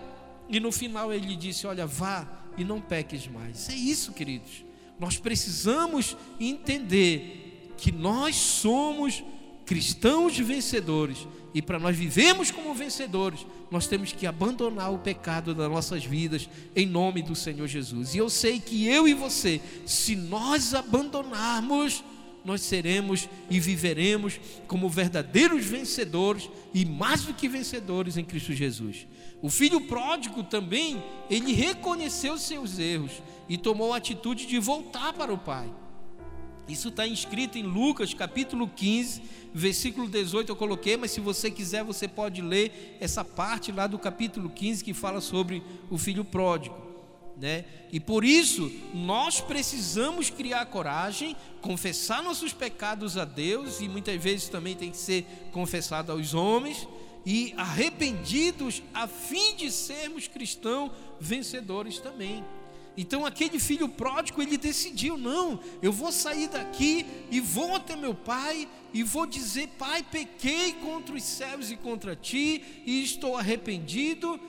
e 0.49 0.59
no 0.59 0.71
final 0.71 1.13
ele 1.13 1.35
disse: 1.35 1.65
Olha, 1.67 1.85
vá 1.85 2.27
e 2.57 2.63
não 2.63 2.79
peques 2.79 3.27
mais. 3.27 3.69
É 3.69 3.75
isso, 3.75 4.11
queridos. 4.13 4.65
Nós 4.99 5.17
precisamos 5.17 6.15
entender 6.39 7.73
que 7.77 7.91
nós 7.91 8.35
somos 8.35 9.23
cristãos 9.65 10.37
vencedores 10.37 11.27
e 11.53 11.61
para 11.61 11.79
nós 11.79 11.95
vivermos 11.95 12.49
como 12.49 12.73
vencedores, 12.73 13.45
nós 13.69 13.85
temos 13.85 14.11
que 14.11 14.25
abandonar 14.25 14.91
o 14.91 14.97
pecado 14.97 15.53
das 15.53 15.69
nossas 15.69 16.03
vidas 16.03 16.49
em 16.75 16.85
nome 16.85 17.21
do 17.21 17.35
Senhor 17.35 17.67
Jesus. 17.67 18.15
E 18.15 18.17
eu 18.17 18.29
sei 18.29 18.59
que 18.59 18.87
eu 18.87 19.07
e 19.07 19.13
você, 19.13 19.61
se 19.85 20.15
nós 20.15 20.73
abandonarmos, 20.73 22.03
nós 22.43 22.61
seremos 22.61 23.29
e 23.49 23.59
viveremos 23.59 24.39
como 24.67 24.89
verdadeiros 24.89 25.65
vencedores 25.65 26.49
e 26.73 26.85
mais 26.85 27.23
do 27.23 27.33
que 27.33 27.47
vencedores 27.47 28.17
em 28.17 28.25
Cristo 28.25 28.53
Jesus. 28.53 29.07
O 29.41 29.49
filho 29.49 29.81
pródigo 29.81 30.43
também, 30.43 31.03
ele 31.29 31.53
reconheceu 31.53 32.37
seus 32.37 32.79
erros 32.79 33.11
e 33.47 33.57
tomou 33.57 33.93
a 33.93 33.97
atitude 33.97 34.45
de 34.45 34.59
voltar 34.59 35.13
para 35.13 35.33
o 35.33 35.37
pai. 35.37 35.69
Isso 36.67 36.87
está 36.87 37.05
escrito 37.05 37.57
em 37.57 37.63
Lucas 37.63 38.13
capítulo 38.13 38.69
15, 38.69 39.21
versículo 39.53 40.07
18. 40.07 40.49
Eu 40.49 40.55
coloquei, 40.55 40.95
mas 40.95 41.11
se 41.11 41.19
você 41.19 41.51
quiser, 41.51 41.83
você 41.83 42.07
pode 42.07 42.41
ler 42.41 42.97
essa 43.01 43.23
parte 43.23 43.71
lá 43.71 43.85
do 43.85 43.99
capítulo 43.99 44.49
15 44.49 44.83
que 44.83 44.93
fala 44.93 45.19
sobre 45.19 45.61
o 45.89 45.97
filho 45.97 46.23
pródigo. 46.23 46.82
Né? 47.43 47.65
E 47.91 47.99
por 47.99 48.23
isso 48.23 48.71
nós 48.93 49.41
precisamos 49.41 50.29
criar 50.29 50.65
coragem, 50.67 51.35
confessar 51.59 52.23
nossos 52.23 52.53
pecados 52.53 53.17
a 53.17 53.25
Deus, 53.25 53.81
e 53.81 53.89
muitas 53.89 54.15
vezes 54.23 54.47
também 54.47 54.77
tem 54.77 54.89
que 54.89 54.95
ser 54.95 55.25
confessado 55.51 56.09
aos 56.09 56.33
homens, 56.33 56.87
e 57.25 57.53
arrependidos 57.57 58.81
a 58.93 59.09
fim 59.09 59.57
de 59.57 59.69
sermos 59.73 60.25
cristãos 60.25 60.89
vencedores 61.19 61.99
também. 61.99 62.45
Então 62.95 63.25
aquele 63.25 63.59
filho 63.59 63.89
pródigo, 63.89 64.41
ele 64.41 64.57
decidiu: 64.57 65.17
não, 65.17 65.59
eu 65.81 65.91
vou 65.91 66.13
sair 66.13 66.47
daqui 66.47 67.05
e 67.29 67.41
vou 67.41 67.75
até 67.75 67.97
meu 67.97 68.15
pai 68.15 68.69
e 68.93 69.03
vou 69.03 69.25
dizer: 69.25 69.67
Pai, 69.77 70.01
pequei 70.01 70.71
contra 70.75 71.13
os 71.13 71.23
céus 71.23 71.69
e 71.69 71.75
contra 71.75 72.15
ti, 72.15 72.63
e 72.85 73.03
estou 73.03 73.35
arrependido 73.35 74.39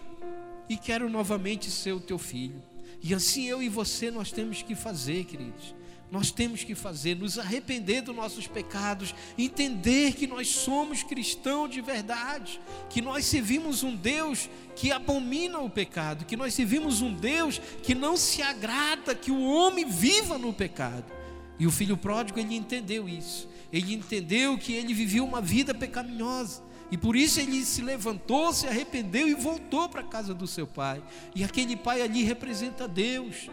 e 0.68 0.76
quero 0.76 1.10
novamente 1.10 1.72
ser 1.72 1.90
o 1.90 1.98
teu 1.98 2.20
filho. 2.20 2.62
E 3.04 3.14
assim 3.14 3.44
eu 3.44 3.62
e 3.62 3.68
você 3.68 4.10
nós 4.10 4.32
temos 4.32 4.62
que 4.62 4.74
fazer, 4.74 5.24
queridos 5.24 5.74
nós 6.14 6.30
temos 6.30 6.62
que 6.62 6.76
fazer, 6.76 7.16
nos 7.16 7.40
arrepender 7.40 8.00
dos 8.00 8.14
nossos 8.14 8.46
pecados, 8.46 9.12
entender 9.36 10.12
que 10.12 10.28
nós 10.28 10.46
somos 10.46 11.02
cristãos 11.02 11.68
de 11.68 11.80
verdade, 11.80 12.60
que 12.88 13.02
nós 13.02 13.24
servimos 13.24 13.82
um 13.82 13.96
Deus 13.96 14.48
que 14.76 14.92
abomina 14.92 15.58
o 15.58 15.68
pecado, 15.68 16.24
que 16.24 16.36
nós 16.36 16.54
servimos 16.54 17.02
um 17.02 17.12
Deus 17.12 17.60
que 17.82 17.96
não 17.96 18.16
se 18.16 18.42
agrada 18.42 19.12
que 19.12 19.32
o 19.32 19.42
homem 19.42 19.86
viva 19.86 20.38
no 20.38 20.52
pecado. 20.52 21.12
E 21.58 21.66
o 21.66 21.70
filho 21.72 21.96
pródigo, 21.96 22.38
ele 22.38 22.54
entendeu 22.54 23.08
isso. 23.08 23.48
Ele 23.72 23.94
entendeu 23.94 24.56
que 24.56 24.72
ele 24.72 24.94
vivia 24.94 25.24
uma 25.24 25.40
vida 25.40 25.74
pecaminosa. 25.74 26.62
E 26.90 26.96
por 26.96 27.16
isso 27.16 27.40
ele 27.40 27.64
se 27.64 27.82
levantou, 27.82 28.52
se 28.52 28.66
arrependeu 28.66 29.26
e 29.26 29.34
voltou 29.34 29.88
para 29.88 30.00
a 30.00 30.04
casa 30.04 30.34
do 30.34 30.46
seu 30.46 30.66
pai. 30.66 31.02
E 31.34 31.42
aquele 31.42 31.76
pai 31.76 32.02
ali 32.02 32.22
representa 32.22 32.86
Deus. 32.86 33.48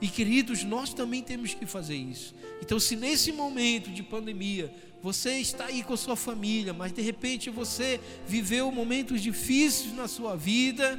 E 0.00 0.08
queridos, 0.08 0.62
nós 0.62 0.94
também 0.94 1.22
temos 1.22 1.54
que 1.54 1.66
fazer 1.66 1.96
isso. 1.96 2.34
Então, 2.62 2.78
se 2.78 2.94
nesse 2.94 3.32
momento 3.32 3.90
de 3.90 4.02
pandemia 4.02 4.72
você 5.02 5.38
está 5.38 5.66
aí 5.66 5.82
com 5.82 5.94
a 5.94 5.96
sua 5.96 6.16
família, 6.16 6.72
mas 6.72 6.92
de 6.92 7.02
repente 7.02 7.50
você 7.50 8.00
viveu 8.26 8.70
momentos 8.70 9.20
difíceis 9.20 9.92
na 9.92 10.08
sua 10.08 10.36
vida, 10.36 10.98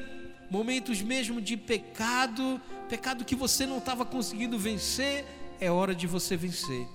momentos 0.50 1.02
mesmo 1.02 1.42
de 1.42 1.58
pecado, 1.58 2.62
pecado 2.88 3.26
que 3.26 3.36
você 3.36 3.66
não 3.66 3.78
estava 3.78 4.06
conseguindo 4.06 4.58
vencer, 4.58 5.26
é 5.60 5.70
hora 5.70 5.94
de 5.94 6.08
você 6.08 6.38
vencer. 6.38 6.88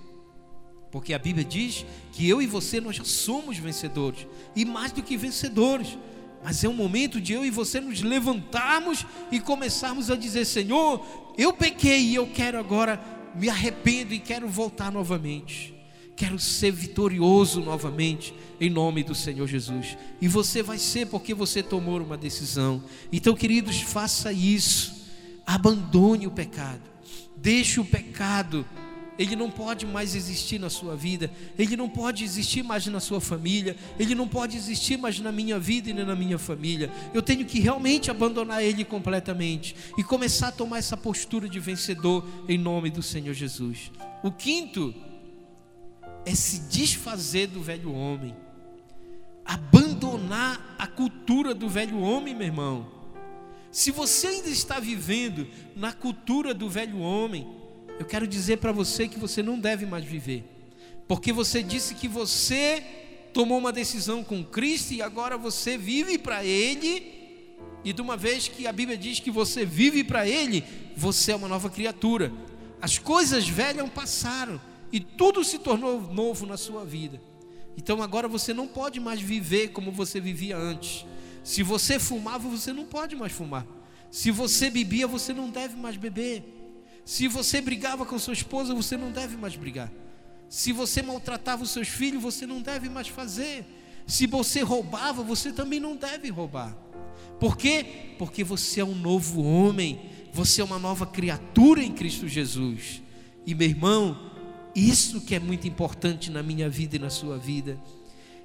Porque 0.95 1.13
a 1.13 1.19
Bíblia 1.19 1.43
diz 1.43 1.85
que 2.13 2.25
eu 2.25 2.41
e 2.41 2.47
você 2.47 2.79
nós 2.79 2.95
já 2.95 3.03
somos 3.03 3.57
vencedores, 3.57 4.25
e 4.55 4.63
mais 4.63 4.93
do 4.93 5.03
que 5.03 5.17
vencedores. 5.17 5.97
Mas 6.41 6.63
é 6.63 6.69
um 6.69 6.73
momento 6.73 7.19
de 7.19 7.33
eu 7.33 7.43
e 7.43 7.49
você 7.49 7.81
nos 7.81 8.01
levantarmos 8.01 9.05
e 9.29 9.41
começarmos 9.41 10.09
a 10.09 10.15
dizer: 10.15 10.45
Senhor, 10.45 11.05
eu 11.37 11.51
pequei 11.51 11.99
e 11.99 12.15
eu 12.15 12.25
quero 12.27 12.57
agora, 12.57 13.03
me 13.35 13.49
arrependo 13.49 14.13
e 14.13 14.19
quero 14.19 14.47
voltar 14.47 14.89
novamente. 14.89 15.75
Quero 16.15 16.39
ser 16.39 16.71
vitorioso 16.71 17.59
novamente, 17.59 18.33
em 18.57 18.69
nome 18.69 19.03
do 19.03 19.13
Senhor 19.13 19.49
Jesus. 19.49 19.97
E 20.21 20.29
você 20.29 20.63
vai 20.63 20.77
ser 20.77 21.07
porque 21.07 21.33
você 21.33 21.61
tomou 21.61 22.01
uma 22.01 22.15
decisão. 22.15 22.81
Então, 23.11 23.35
queridos, 23.35 23.81
faça 23.81 24.31
isso. 24.31 24.95
Abandone 25.45 26.25
o 26.25 26.31
pecado. 26.31 26.89
Deixe 27.35 27.81
o 27.81 27.85
pecado 27.85 28.65
ele 29.17 29.35
não 29.35 29.49
pode 29.49 29.85
mais 29.85 30.15
existir 30.15 30.59
na 30.59 30.69
sua 30.69 30.95
vida, 30.95 31.31
ele 31.57 31.77
não 31.77 31.87
pode 31.87 32.23
existir 32.23 32.63
mais 32.63 32.85
na 32.87 32.99
sua 32.99 33.21
família, 33.21 33.75
ele 33.97 34.13
não 34.13 34.27
pode 34.27 34.57
existir 34.57 34.97
mais 34.97 35.19
na 35.19 35.31
minha 35.31 35.57
vida 35.57 35.89
e 35.89 35.93
nem 35.93 36.05
na 36.05 36.15
minha 36.15 36.37
família. 36.37 36.91
Eu 37.13 37.21
tenho 37.21 37.45
que 37.45 37.59
realmente 37.59 38.11
abandonar 38.11 38.63
ele 38.63 38.83
completamente 38.83 39.75
e 39.97 40.03
começar 40.03 40.49
a 40.49 40.51
tomar 40.51 40.79
essa 40.79 40.97
postura 40.97 41.47
de 41.47 41.59
vencedor 41.59 42.25
em 42.47 42.57
nome 42.57 42.89
do 42.89 43.01
Senhor 43.01 43.33
Jesus. 43.33 43.91
O 44.21 44.31
quinto 44.31 44.93
é 46.25 46.35
se 46.35 46.59
desfazer 46.69 47.47
do 47.47 47.61
velho 47.61 47.93
homem, 47.93 48.35
abandonar 49.45 50.75
a 50.77 50.87
cultura 50.87 51.53
do 51.53 51.69
velho 51.69 51.99
homem, 51.99 52.35
meu 52.35 52.47
irmão. 52.47 52.95
Se 53.71 53.91
você 53.91 54.27
ainda 54.27 54.49
está 54.49 54.79
vivendo 54.79 55.47
na 55.75 55.93
cultura 55.93 56.53
do 56.53 56.69
velho 56.69 56.99
homem, 56.99 57.64
eu 57.99 58.05
quero 58.05 58.27
dizer 58.27 58.57
para 58.57 58.71
você 58.71 59.07
que 59.07 59.19
você 59.19 59.41
não 59.41 59.59
deve 59.59 59.85
mais 59.85 60.03
viver, 60.03 60.43
porque 61.07 61.31
você 61.31 61.63
disse 61.63 61.95
que 61.95 62.07
você 62.07 62.83
tomou 63.33 63.57
uma 63.57 63.71
decisão 63.71 64.23
com 64.23 64.43
Cristo 64.43 64.93
e 64.93 65.01
agora 65.01 65.37
você 65.37 65.77
vive 65.77 66.17
para 66.17 66.43
Ele, 66.43 67.13
e 67.83 67.93
de 67.93 68.01
uma 68.01 68.17
vez 68.17 68.47
que 68.47 68.65
a 68.65 68.71
Bíblia 68.71 68.97
diz 68.97 69.19
que 69.19 69.29
você 69.29 69.65
vive 69.65 70.03
para 70.03 70.27
Ele, 70.27 70.63
você 70.95 71.33
é 71.33 71.35
uma 71.35 71.47
nova 71.47 71.69
criatura. 71.69 72.31
As 72.81 72.97
coisas 72.97 73.47
velhas 73.47 73.87
passaram 73.89 74.59
e 74.91 74.99
tudo 74.99 75.43
se 75.43 75.59
tornou 75.59 76.01
novo 76.01 76.45
na 76.45 76.57
sua 76.57 76.83
vida. 76.85 77.21
Então 77.77 78.01
agora 78.01 78.27
você 78.27 78.53
não 78.53 78.67
pode 78.67 78.99
mais 78.99 79.21
viver 79.21 79.69
como 79.69 79.91
você 79.91 80.19
vivia 80.19 80.57
antes. 80.57 81.05
Se 81.43 81.61
você 81.61 81.99
fumava, 81.99 82.47
você 82.49 82.73
não 82.73 82.85
pode 82.85 83.15
mais 83.15 83.31
fumar. 83.31 83.67
Se 84.09 84.31
você 84.31 84.69
bebia, 84.69 85.05
você 85.05 85.33
não 85.33 85.49
deve 85.49 85.75
mais 85.75 85.97
beber. 85.97 86.54
Se 87.05 87.27
você 87.27 87.61
brigava 87.61 88.03
com 88.03 88.17
sua 88.17 88.33
esposa, 88.33 88.73
você 88.73 88.97
não 88.97 89.11
deve 89.11 89.37
mais 89.37 89.55
brigar. 89.55 89.91
Se 90.49 90.71
você 90.71 91.03
maltratava 91.03 91.63
os 91.63 91.69
seus 91.69 91.87
filhos, 91.87 92.21
você 92.21 92.47
não 92.47 92.61
deve 92.61 92.89
mais 92.89 93.07
fazer. 93.07 93.63
Se 94.07 94.25
você 94.25 94.61
roubava, 94.61 95.23
você 95.23 95.53
também 95.53 95.79
não 95.79 95.95
deve 95.95 96.29
roubar. 96.29 96.75
Por 97.39 97.55
quê? 97.55 98.15
Porque 98.17 98.43
você 98.43 98.81
é 98.81 98.85
um 98.85 98.95
novo 98.95 99.43
homem, 99.43 99.99
você 100.33 100.61
é 100.61 100.63
uma 100.63 100.79
nova 100.79 101.05
criatura 101.05 101.83
em 101.83 101.91
Cristo 101.91 102.27
Jesus. 102.27 103.03
E 103.45 103.53
meu 103.53 103.67
irmão, 103.67 104.31
isso 104.73 105.21
que 105.21 105.35
é 105.35 105.39
muito 105.39 105.67
importante 105.67 106.31
na 106.31 106.41
minha 106.41 106.69
vida 106.69 106.95
e 106.95 106.99
na 106.99 107.11
sua 107.11 107.37
vida, 107.37 107.79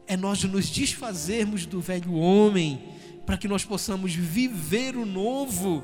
é 0.07 0.17
nós 0.17 0.45
nos 0.45 0.69
desfazermos 0.69 1.65
do 1.65 1.81
velho 1.81 2.13
homem, 2.15 2.83
para 3.25 3.39
que 3.39 3.49
nós 3.49 3.65
possamos 3.65 4.15
viver 4.15 4.97
o 4.97 5.07
novo 5.07 5.83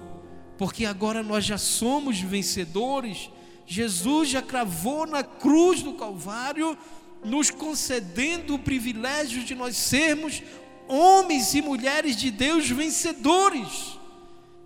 porque 0.58 0.84
agora 0.84 1.22
nós 1.22 1.44
já 1.44 1.58
somos 1.58 2.20
vencedores. 2.20 3.30
Jesus 3.66 4.28
já 4.28 4.40
cravou 4.40 5.06
na 5.06 5.22
cruz 5.22 5.82
do 5.82 5.94
Calvário, 5.94 6.76
nos 7.24 7.50
concedendo 7.50 8.54
o 8.54 8.58
privilégio 8.58 9.44
de 9.44 9.54
nós 9.54 9.76
sermos 9.76 10.42
homens 10.88 11.54
e 11.54 11.62
mulheres 11.62 12.16
de 12.16 12.30
Deus 12.30 12.68
vencedores. 12.68 13.98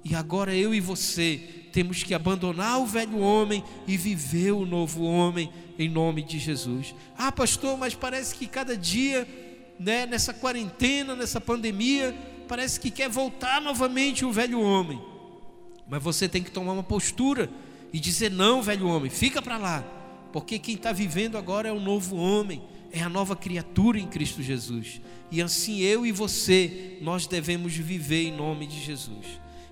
E 0.04 0.14
agora 0.14 0.54
eu 0.54 0.74
e 0.74 0.80
você 0.80 1.60
temos 1.72 2.02
que 2.02 2.14
abandonar 2.14 2.80
o 2.80 2.86
velho 2.86 3.18
homem 3.18 3.62
e 3.86 3.96
viver 3.96 4.52
o 4.52 4.66
novo 4.66 5.04
homem 5.04 5.50
em 5.78 5.88
nome 5.88 6.22
de 6.22 6.38
Jesus. 6.38 6.94
Ah, 7.16 7.30
pastor, 7.30 7.78
mas 7.78 7.94
parece 7.94 8.34
que 8.34 8.46
cada 8.46 8.76
dia, 8.76 9.26
né, 9.78 10.06
nessa 10.06 10.34
quarentena, 10.34 11.14
nessa 11.14 11.40
pandemia, 11.40 12.14
parece 12.48 12.80
que 12.80 12.90
quer 12.90 13.08
voltar 13.08 13.60
novamente 13.60 14.24
o 14.24 14.32
velho 14.32 14.60
homem. 14.60 15.00
Mas 15.90 16.00
você 16.00 16.28
tem 16.28 16.42
que 16.42 16.52
tomar 16.52 16.72
uma 16.72 16.84
postura 16.84 17.50
e 17.92 17.98
dizer: 17.98 18.30
não, 18.30 18.62
velho 18.62 18.86
homem, 18.86 19.10
fica 19.10 19.42
para 19.42 19.58
lá. 19.58 19.84
Porque 20.32 20.60
quem 20.60 20.76
está 20.76 20.92
vivendo 20.92 21.36
agora 21.36 21.68
é 21.68 21.72
o 21.72 21.80
novo 21.80 22.14
homem, 22.16 22.62
é 22.92 23.02
a 23.02 23.08
nova 23.08 23.34
criatura 23.34 23.98
em 23.98 24.06
Cristo 24.06 24.40
Jesus. 24.40 25.00
E 25.32 25.42
assim 25.42 25.80
eu 25.80 26.06
e 26.06 26.12
você, 26.12 26.98
nós 27.02 27.26
devemos 27.26 27.74
viver 27.74 28.28
em 28.28 28.36
nome 28.36 28.68
de 28.68 28.80
Jesus. 28.80 29.26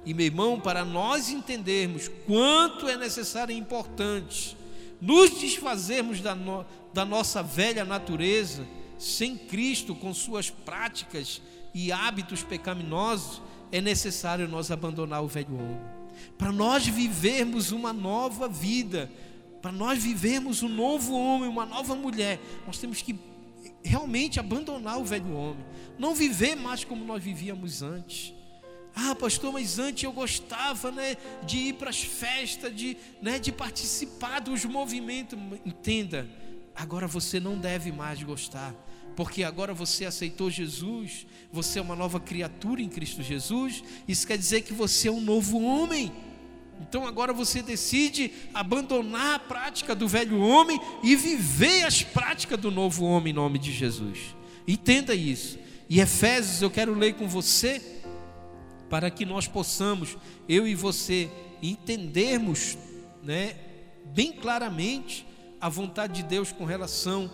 E 0.04 0.12
meu 0.12 0.26
irmão, 0.26 0.58
para 0.58 0.84
nós 0.84 1.28
entendermos 1.28 2.10
quanto 2.26 2.88
é 2.88 2.96
necessário 2.96 3.54
e 3.54 3.58
importante 3.58 4.56
nos 5.00 5.30
desfazermos 5.38 6.20
da, 6.20 6.34
no, 6.34 6.66
da 6.92 7.04
nossa 7.04 7.40
velha 7.40 7.84
natureza, 7.84 8.66
sem 8.98 9.36
Cristo, 9.36 9.94
com 9.94 10.12
suas 10.12 10.50
práticas 10.50 11.40
e 11.72 11.92
hábitos 11.92 12.42
pecaminosos, 12.42 13.40
é 13.70 13.80
necessário 13.80 14.48
nós 14.48 14.72
abandonar 14.72 15.22
o 15.22 15.28
velho 15.28 15.54
homem 15.54 15.97
para 16.36 16.52
nós 16.52 16.86
vivermos 16.86 17.72
uma 17.72 17.92
nova 17.92 18.48
vida, 18.48 19.10
para 19.60 19.72
nós 19.72 20.02
vivermos 20.02 20.62
um 20.62 20.68
novo 20.68 21.14
homem, 21.14 21.48
uma 21.48 21.66
nova 21.66 21.94
mulher, 21.94 22.40
nós 22.66 22.78
temos 22.78 23.02
que 23.02 23.18
realmente 23.82 24.38
abandonar 24.38 24.98
o 24.98 25.04
velho 25.04 25.32
homem, 25.34 25.64
não 25.98 26.14
viver 26.14 26.54
mais 26.54 26.84
como 26.84 27.04
nós 27.04 27.22
vivíamos 27.22 27.82
antes. 27.82 28.34
Ah, 28.94 29.14
pastor, 29.14 29.52
mas 29.52 29.78
antes 29.78 30.02
eu 30.02 30.12
gostava 30.12 30.90
né, 30.90 31.16
de 31.46 31.56
ir 31.58 31.74
para 31.74 31.90
as 31.90 32.02
festas, 32.02 32.74
de, 32.74 32.96
né, 33.22 33.38
de 33.38 33.52
participar 33.52 34.40
dos 34.40 34.64
movimentos. 34.64 35.38
Entenda, 35.64 36.28
agora 36.74 37.06
você 37.06 37.38
não 37.38 37.56
deve 37.56 37.92
mais 37.92 38.22
gostar, 38.22 38.74
porque 39.18 39.42
agora 39.42 39.74
você 39.74 40.04
aceitou 40.04 40.48
Jesus, 40.48 41.26
você 41.50 41.80
é 41.80 41.82
uma 41.82 41.96
nova 41.96 42.20
criatura 42.20 42.80
em 42.80 42.88
Cristo 42.88 43.20
Jesus, 43.20 43.82
isso 44.06 44.24
quer 44.24 44.38
dizer 44.38 44.60
que 44.60 44.72
você 44.72 45.08
é 45.08 45.10
um 45.10 45.20
novo 45.20 45.60
homem. 45.60 46.12
Então 46.80 47.04
agora 47.04 47.32
você 47.32 47.60
decide 47.60 48.30
abandonar 48.54 49.34
a 49.34 49.38
prática 49.40 49.92
do 49.92 50.06
velho 50.06 50.38
homem 50.38 50.80
e 51.02 51.16
viver 51.16 51.82
as 51.82 52.00
práticas 52.00 52.60
do 52.60 52.70
novo 52.70 53.04
homem 53.04 53.32
em 53.32 53.34
nome 53.34 53.58
de 53.58 53.72
Jesus. 53.72 54.36
Entenda 54.68 55.16
isso. 55.16 55.58
E 55.88 56.00
Efésios 56.00 56.62
eu 56.62 56.70
quero 56.70 56.94
ler 56.94 57.14
com 57.14 57.26
você 57.26 57.82
para 58.88 59.10
que 59.10 59.26
nós 59.26 59.48
possamos, 59.48 60.16
eu 60.48 60.64
e 60.64 60.76
você, 60.76 61.28
entendermos, 61.60 62.78
né, 63.20 63.56
bem 64.14 64.30
claramente 64.30 65.26
a 65.60 65.68
vontade 65.68 66.22
de 66.22 66.22
Deus 66.22 66.52
com 66.52 66.64
relação 66.64 67.28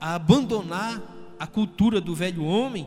a 0.00 0.16
abandonar 0.16 1.19
a 1.40 1.46
cultura 1.46 2.02
do 2.02 2.14
velho 2.14 2.44
homem. 2.44 2.86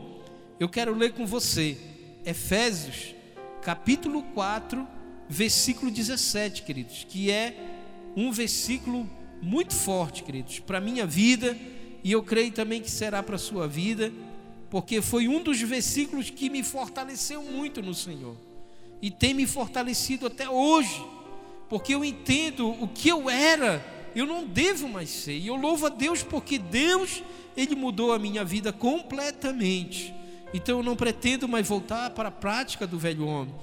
Eu 0.60 0.68
quero 0.68 0.94
ler 0.94 1.12
com 1.12 1.26
você 1.26 1.76
Efésios 2.24 3.12
capítulo 3.60 4.22
4 4.34 4.86
versículo 5.28 5.90
17, 5.90 6.62
queridos, 6.62 7.04
que 7.08 7.30
é 7.30 7.56
um 8.16 8.30
versículo 8.30 9.10
muito 9.42 9.74
forte, 9.74 10.22
queridos, 10.22 10.60
para 10.60 10.78
a 10.78 10.80
minha 10.80 11.04
vida 11.04 11.58
e 12.04 12.12
eu 12.12 12.22
creio 12.22 12.52
também 12.52 12.80
que 12.80 12.90
será 12.90 13.22
para 13.22 13.34
a 13.34 13.38
sua 13.38 13.66
vida, 13.66 14.12
porque 14.70 15.02
foi 15.02 15.26
um 15.26 15.42
dos 15.42 15.60
versículos 15.60 16.30
que 16.30 16.48
me 16.48 16.62
fortaleceu 16.62 17.42
muito 17.42 17.82
no 17.82 17.94
Senhor 17.94 18.36
e 19.02 19.10
tem 19.10 19.34
me 19.34 19.46
fortalecido 19.46 20.26
até 20.26 20.48
hoje, 20.48 21.04
porque 21.68 21.94
eu 21.94 22.04
entendo 22.04 22.70
o 22.70 22.86
que 22.86 23.08
eu 23.08 23.28
era, 23.28 23.84
eu 24.14 24.26
não 24.26 24.46
devo 24.46 24.88
mais 24.88 25.10
ser, 25.10 25.38
e 25.38 25.48
eu 25.48 25.56
louvo 25.56 25.86
a 25.86 25.88
Deus 25.88 26.22
porque 26.22 26.56
Deus, 26.56 27.22
Ele 27.56 27.74
mudou 27.74 28.12
a 28.12 28.18
minha 28.18 28.44
vida 28.44 28.72
completamente. 28.72 30.14
Então 30.52 30.78
eu 30.78 30.82
não 30.82 30.96
pretendo 30.96 31.48
mais 31.48 31.66
voltar 31.66 32.10
para 32.10 32.28
a 32.28 32.32
prática 32.32 32.86
do 32.86 32.98
velho 32.98 33.26
homem, 33.26 33.54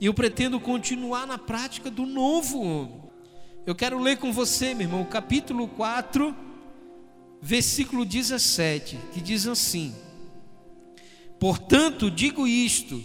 eu 0.00 0.14
pretendo 0.14 0.60
continuar 0.60 1.26
na 1.26 1.38
prática 1.38 1.90
do 1.90 2.06
novo 2.06 2.60
homem. 2.60 3.02
Eu 3.66 3.74
quero 3.74 3.98
ler 3.98 4.18
com 4.18 4.32
você, 4.32 4.74
meu 4.74 4.86
irmão, 4.86 5.04
capítulo 5.04 5.66
4, 5.66 6.34
versículo 7.42 8.04
17, 8.04 8.96
que 9.12 9.20
diz 9.20 9.46
assim: 9.46 9.92
Portanto, 11.40 12.10
digo 12.10 12.46
isto, 12.46 13.04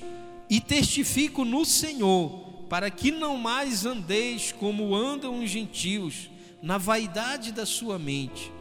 e 0.49 0.59
testifico 0.59 1.43
no 1.43 1.65
Senhor, 1.65 2.65
para 2.69 2.91
que 2.91 3.11
não 3.11 3.37
mais 3.37 3.85
andeis 3.85 4.51
como 4.51 4.93
andam 4.95 5.41
os 5.43 5.49
gentios, 5.49 6.29
na 6.61 6.77
vaidade 6.77 7.51
da 7.51 7.65
sua 7.65 7.97
mente, 7.97 8.51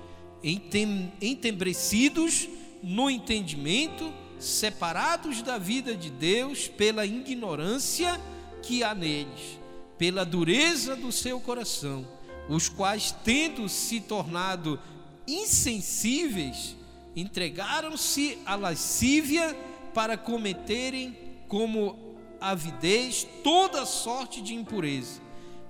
entebrecidos 0.42 2.48
no 2.83 3.11
entendimento, 3.11 4.12
separados 4.38 5.42
da 5.42 5.59
vida 5.59 5.94
de 5.94 6.11
Deus 6.11 6.68
pela 6.68 7.05
ignorância 7.05 8.18
que 8.62 8.83
há 8.83 8.94
neles, 8.94 9.59
pela 9.98 10.24
dureza 10.24 10.96
do 10.96 11.12
seu 11.12 11.40
coração, 11.40 12.07
os 12.48 12.68
quais, 12.68 13.14
tendo 13.24 13.68
se 13.68 14.00
tornado 14.00 14.81
insensíveis, 15.26 16.76
entregaram-se 17.14 18.38
à 18.46 18.55
lascívia 18.55 19.55
para 19.92 20.16
cometerem 20.16 21.16
como 21.48 21.98
avidez 22.40 23.26
toda 23.44 23.85
sorte 23.85 24.40
de 24.40 24.55
impureza. 24.55 25.20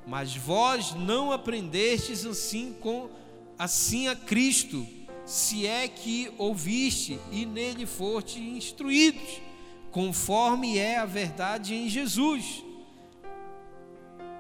Mas 0.07 0.37
vós 0.37 0.95
não 0.95 1.33
aprendestes 1.33 2.25
assim 2.25 2.75
com 2.81 3.11
assim 3.61 4.09
a 4.09 4.17
Cristo 4.17 4.87
se 5.27 5.67
é 5.67 5.87
que 5.87 6.33
ouviste 6.39 7.21
e 7.31 7.45
nele 7.45 7.85
foste 7.85 8.41
instruídos, 8.41 9.43
conforme 9.91 10.79
é 10.79 10.97
a 10.97 11.05
verdade 11.05 11.75
em 11.75 11.87
Jesus, 11.87 12.65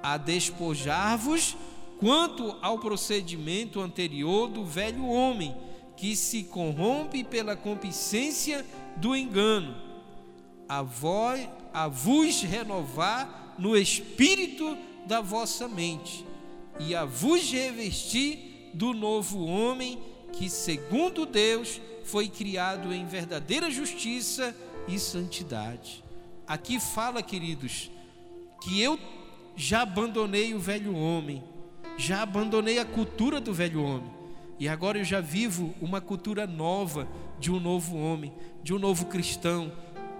a 0.02 0.16
despojar-vos 0.16 1.54
quanto 1.98 2.56
ao 2.62 2.78
procedimento 2.78 3.78
anterior 3.82 4.48
do 4.48 4.64
velho 4.64 5.04
homem, 5.04 5.54
que 5.98 6.16
se 6.16 6.44
corrompe 6.44 7.22
pela 7.22 7.54
concupiscência 7.54 8.64
do 8.96 9.14
engano, 9.14 9.76
a, 10.66 10.80
vós, 10.80 11.46
a 11.74 11.88
vos 11.88 12.40
renovar 12.40 13.54
no 13.58 13.76
espírito 13.76 14.78
da 15.06 15.20
vossa 15.20 15.68
mente, 15.68 16.24
e 16.78 16.94
a 16.94 17.04
vos 17.04 17.52
revestir 17.52 18.49
do 18.72 18.92
novo 18.92 19.44
homem 19.44 19.98
que, 20.32 20.48
segundo 20.48 21.26
Deus, 21.26 21.80
foi 22.04 22.28
criado 22.28 22.92
em 22.92 23.04
verdadeira 23.06 23.70
justiça 23.70 24.54
e 24.88 24.98
santidade. 24.98 26.04
Aqui 26.46 26.80
fala, 26.80 27.22
queridos, 27.22 27.90
que 28.62 28.80
eu 28.80 28.98
já 29.56 29.82
abandonei 29.82 30.54
o 30.54 30.58
velho 30.58 30.94
homem, 30.94 31.42
já 31.96 32.22
abandonei 32.22 32.78
a 32.78 32.84
cultura 32.84 33.40
do 33.40 33.52
velho 33.52 33.82
homem, 33.82 34.10
e 34.58 34.68
agora 34.68 34.98
eu 34.98 35.04
já 35.04 35.20
vivo 35.20 35.74
uma 35.80 36.00
cultura 36.00 36.46
nova 36.46 37.08
de 37.38 37.50
um 37.50 37.60
novo 37.60 37.96
homem, 37.96 38.32
de 38.62 38.74
um 38.74 38.78
novo 38.78 39.06
cristão, 39.06 39.72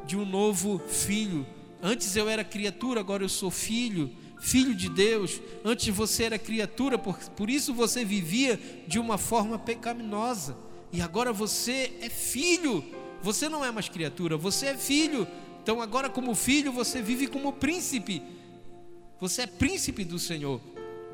de 0.07 0.17
um 0.17 0.25
novo 0.25 0.79
filho. 0.79 1.47
Antes 1.83 2.17
eu 2.17 2.29
era 2.29 2.45
criatura, 2.45 3.01
agora 3.01 3.23
eu 3.23 3.29
sou 3.29 3.51
filho 3.51 4.11
filho 4.41 4.75
de 4.75 4.89
Deus, 4.89 5.41
antes 5.65 5.89
você 5.95 6.25
era 6.25 6.39
criatura, 6.39 6.99
por, 6.99 7.17
por 7.37 7.51
isso 7.51 7.75
você 7.75 8.05
vivia 8.05 8.59
de 8.87 8.99
uma 8.99 9.19
forma 9.19 9.59
pecaminosa, 9.59 10.57
e 10.93 11.01
agora 11.01 11.33
você 11.33 11.93
é 12.01 12.09
filho, 12.09 12.85
você 13.23 13.49
não 13.49 13.65
é 13.65 13.71
mais 13.71 13.89
criatura, 13.89 14.37
você 14.37 14.67
é 14.67 14.77
filho, 14.77 15.27
então 15.63 15.81
agora, 15.81 16.09
como 16.09 16.35
filho, 16.35 16.73
você 16.73 17.03
vive 17.03 17.27
como 17.27 17.53
príncipe, 17.53 18.23
você 19.21 19.43
é 19.43 19.47
príncipe 19.47 20.05
do 20.05 20.19
Senhor. 20.19 20.61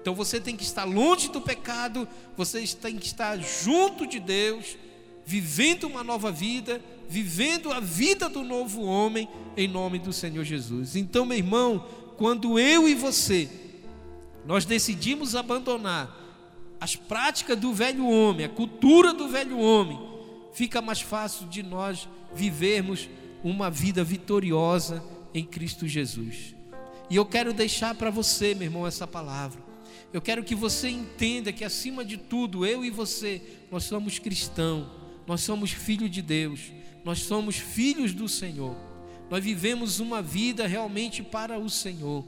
Então 0.00 0.14
você 0.14 0.40
tem 0.40 0.56
que 0.56 0.62
estar 0.62 0.84
longe 0.84 1.28
do 1.28 1.40
pecado, 1.40 2.08
você 2.36 2.64
tem 2.80 2.96
que 2.96 3.06
estar 3.06 3.36
junto 3.38 4.06
de 4.06 4.20
Deus, 4.20 4.76
vivendo 5.24 5.84
uma 5.84 6.04
nova 6.04 6.30
vida, 6.30 6.80
vivendo 7.08 7.72
a 7.72 7.80
vida 7.80 8.28
do 8.28 8.44
novo 8.44 8.82
homem, 8.82 9.28
em 9.56 9.66
nome 9.66 9.98
do 9.98 10.12
Senhor 10.12 10.44
Jesus. 10.44 10.94
Então, 10.94 11.26
meu 11.26 11.36
irmão, 11.36 11.84
quando 12.16 12.58
eu 12.58 12.88
e 12.88 12.94
você 12.94 13.48
nós 14.44 14.64
decidimos 14.64 15.34
abandonar 15.34 16.24
as 16.80 16.94
práticas 16.94 17.58
do 17.58 17.72
velho 17.72 18.06
homem, 18.06 18.46
a 18.46 18.48
cultura 18.48 19.12
do 19.12 19.28
velho 19.28 19.58
homem, 19.58 19.98
fica 20.52 20.80
mais 20.80 21.00
fácil 21.00 21.48
de 21.48 21.62
nós 21.62 22.08
vivermos 22.34 23.08
uma 23.42 23.70
vida 23.70 24.04
vitoriosa 24.04 25.02
em 25.34 25.44
Cristo 25.44 25.88
Jesus. 25.88 26.54
E 27.10 27.16
eu 27.16 27.26
quero 27.26 27.52
deixar 27.52 27.94
para 27.94 28.10
você, 28.10 28.54
meu 28.54 28.64
irmão, 28.64 28.86
essa 28.86 29.06
palavra. 29.06 29.60
Eu 30.12 30.20
quero 30.20 30.44
que 30.44 30.54
você 30.54 30.88
entenda 30.88 31.52
que 31.52 31.64
acima 31.64 32.04
de 32.04 32.16
tudo, 32.16 32.64
eu 32.64 32.84
e 32.84 32.90
você, 32.90 33.42
nós 33.70 33.84
somos 33.84 34.18
cristãos, 34.18 34.86
nós 35.26 35.40
somos 35.40 35.72
filhos 35.72 36.10
de 36.10 36.22
Deus, 36.22 36.72
nós 37.04 37.20
somos 37.20 37.56
filhos 37.56 38.12
do 38.12 38.28
Senhor 38.28 38.76
nós 39.30 39.42
vivemos 39.42 40.00
uma 40.00 40.22
vida 40.22 40.66
realmente 40.66 41.22
para 41.22 41.58
o 41.58 41.68
Senhor. 41.68 42.24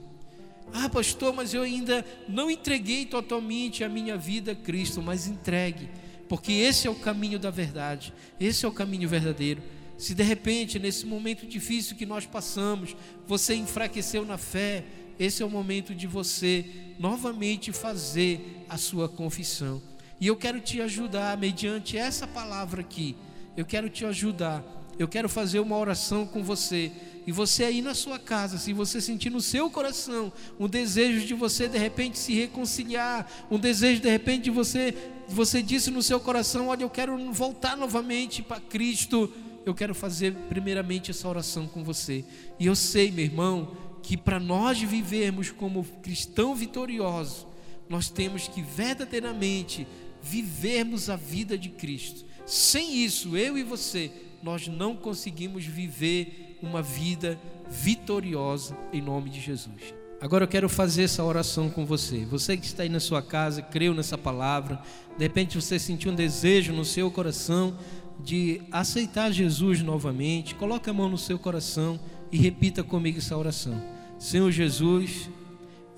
Ah, 0.72 0.88
pastor, 0.88 1.32
mas 1.32 1.54
eu 1.54 1.62
ainda 1.62 2.04
não 2.28 2.50
entreguei 2.50 3.06
totalmente 3.06 3.82
a 3.82 3.88
minha 3.88 4.16
vida 4.16 4.52
a 4.52 4.54
Cristo, 4.54 5.00
mas 5.00 5.26
entregue, 5.26 5.88
porque 6.28 6.52
esse 6.52 6.87
é 6.87 6.90
o 6.90 6.94
caminho 6.94 7.38
da 7.38 7.50
verdade, 7.50 8.12
esse 8.38 8.64
é 8.64 8.68
o 8.68 8.72
caminho 8.72 9.08
verdadeiro. 9.08 9.62
Se 9.96 10.14
de 10.14 10.22
repente, 10.22 10.78
nesse 10.78 11.06
momento 11.06 11.46
difícil 11.46 11.96
que 11.96 12.06
nós 12.06 12.26
passamos, 12.26 12.94
você 13.26 13.54
enfraqueceu 13.54 14.24
na 14.24 14.37
fé, 14.37 14.84
esse 15.18 15.42
é 15.42 15.46
o 15.46 15.50
momento 15.50 15.94
de 15.94 16.06
você 16.06 16.64
novamente 16.98 17.72
fazer 17.72 18.64
a 18.68 18.76
sua 18.76 19.08
confissão. 19.08 19.82
E 20.20 20.26
eu 20.26 20.37
quero 20.37 20.61
te 20.61 20.80
ajudar, 20.80 21.37
mediante 21.37 21.96
essa 21.96 22.26
palavra 22.26 22.82
aqui, 22.82 23.16
eu 23.56 23.64
quero 23.64 23.88
te 23.88 24.04
ajudar 24.04 24.64
eu 24.98 25.06
quero 25.06 25.28
fazer 25.28 25.61
uma 25.61 25.76
oração 25.78 26.26
com 26.26 26.42
você. 26.42 26.90
E 27.26 27.30
você 27.30 27.64
aí 27.64 27.80
na 27.80 27.94
sua 27.94 28.18
casa, 28.18 28.58
se 28.58 28.72
você 28.72 29.00
sentir 29.00 29.30
no 29.30 29.40
seu 29.40 29.70
coração 29.70 30.32
um 30.58 30.66
desejo 30.66 31.26
de 31.26 31.34
você 31.34 31.68
de 31.68 31.78
repente 31.78 32.18
se 32.18 32.34
reconciliar, 32.34 33.30
um 33.50 33.58
desejo 33.58 34.00
de 34.00 34.08
repente 34.08 34.44
de 34.44 34.50
você, 34.50 34.94
você 35.28 35.62
disse 35.62 35.90
no 35.90 36.02
seu 36.02 36.18
coração, 36.18 36.68
olha, 36.68 36.82
eu 36.82 36.90
quero 36.90 37.32
voltar 37.32 37.76
novamente 37.76 38.42
para 38.42 38.61
Cristo. 38.61 39.32
Eu 39.64 39.74
quero 39.74 39.94
fazer 39.94 40.34
primeiramente 40.48 41.11
essa 41.11 41.28
oração 41.28 41.66
com 41.66 41.84
você. 41.84 42.24
E 42.58 42.66
eu 42.66 42.74
sei, 42.74 43.11
meu 43.11 43.26
irmão, 43.26 43.76
que 44.02 44.16
para 44.16 44.40
nós 44.40 44.80
vivermos 44.80 45.50
como 45.50 45.84
cristão 46.02 46.54
vitorioso, 46.54 47.46
nós 47.88 48.08
temos 48.08 48.48
que 48.48 48.62
verdadeiramente 48.62 49.87
vivermos 50.22 51.11
a 51.11 51.16
vida 51.16 51.58
de 51.58 51.68
Cristo. 51.68 52.24
Sem 52.46 53.04
isso, 53.04 53.37
eu 53.37 53.58
e 53.58 53.62
você 53.62 54.11
nós 54.42 54.68
não 54.68 54.94
conseguimos 54.94 55.64
viver 55.64 56.59
uma 56.62 56.83
vida 56.83 57.38
vitoriosa 57.68 58.77
em 58.92 59.01
nome 59.01 59.31
de 59.31 59.40
Jesus. 59.40 59.94
Agora 60.20 60.44
eu 60.44 60.48
quero 60.48 60.68
fazer 60.68 61.05
essa 61.05 61.22
oração 61.22 61.70
com 61.70 61.87
você. 61.87 62.24
Você 62.24 62.57
que 62.57 62.66
está 62.66 62.83
aí 62.83 62.88
na 62.88 62.98
sua 62.98 63.22
casa, 63.22 63.62
creu 63.62 63.94
nessa 63.94 64.18
palavra, 64.18 64.81
de 65.16 65.22
repente 65.24 65.61
você 65.61 65.79
sentiu 65.79 66.11
um 66.11 66.14
desejo 66.14 66.72
no 66.72 66.85
seu 66.85 67.11
coração 67.11 67.77
de 68.18 68.61
aceitar 68.72 69.31
Jesus 69.31 69.81
novamente, 69.81 70.57
coloque 70.57 70.90
a 70.90 70.92
mão 70.92 71.09
no 71.09 71.18
seu 71.18 71.38
coração 71.38 72.01
e 72.33 72.37
repita 72.37 72.83
comigo 72.83 73.18
essa 73.18 73.37
oração. 73.37 73.81
Senhor 74.18 74.51
Jesus, 74.51 75.31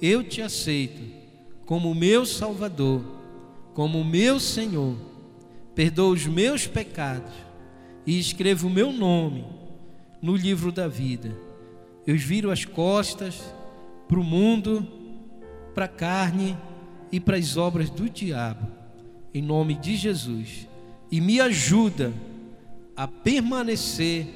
eu 0.03 0.23
te 0.23 0.43
aceito 0.43 1.01
como 1.65 1.95
meu 1.95 2.27
Salvador, 2.27 3.03
como 3.73 4.05
meu 4.05 4.39
Senhor. 4.39 4.97
Perdoa 5.75 6.11
os 6.11 6.27
meus 6.27 6.67
pecados 6.67 7.33
e 8.11 8.19
escrevo 8.19 8.67
o 8.67 8.71
meu 8.71 8.93
nome 8.93 9.45
no 10.21 10.35
livro 10.35 10.73
da 10.73 10.89
vida. 10.89 11.33
Eu 12.05 12.19
viro 12.19 12.51
as 12.51 12.65
costas 12.65 13.41
para 14.09 14.19
o 14.19 14.25
mundo, 14.25 14.85
para 15.77 15.85
a 15.85 15.89
carne 15.89 16.59
e 17.13 17.21
para 17.21 17.37
as 17.37 17.57
obras 17.57 17.89
do 17.89 18.11
diabo, 18.11 18.67
em 19.33 19.41
nome 19.41 19.77
de 19.77 19.95
Jesus, 19.95 20.67
e 21.09 21.21
me 21.21 21.41
ajuda 21.41 22.13
a 22.97 23.07
permanecer 23.07 24.27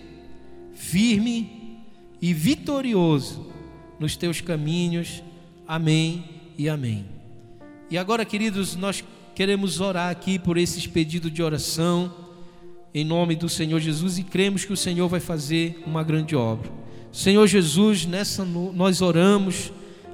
firme 0.72 1.80
e 2.22 2.32
vitorioso 2.32 3.50
nos 3.98 4.16
teus 4.16 4.40
caminhos, 4.40 5.20
Amém 5.66 6.52
e 6.56 6.68
amém. 6.68 7.06
E 7.90 7.98
agora, 7.98 8.24
queridos, 8.24 8.76
nós 8.76 9.02
queremos 9.34 9.80
orar 9.80 10.12
aqui 10.12 10.38
por 10.38 10.56
esses 10.58 10.86
pedidos 10.86 11.32
de 11.32 11.42
oração, 11.42 12.23
em 12.94 13.04
nome 13.04 13.34
do 13.34 13.48
Senhor 13.48 13.80
Jesus, 13.80 14.18
e 14.18 14.22
cremos 14.22 14.64
que 14.64 14.72
o 14.72 14.76
Senhor 14.76 15.08
vai 15.08 15.18
fazer 15.18 15.82
uma 15.84 16.04
grande 16.04 16.36
obra. 16.36 16.70
Senhor 17.10 17.44
Jesus, 17.48 18.06
nessa 18.06 18.44
nós 18.44 19.02
oramos 19.02 19.72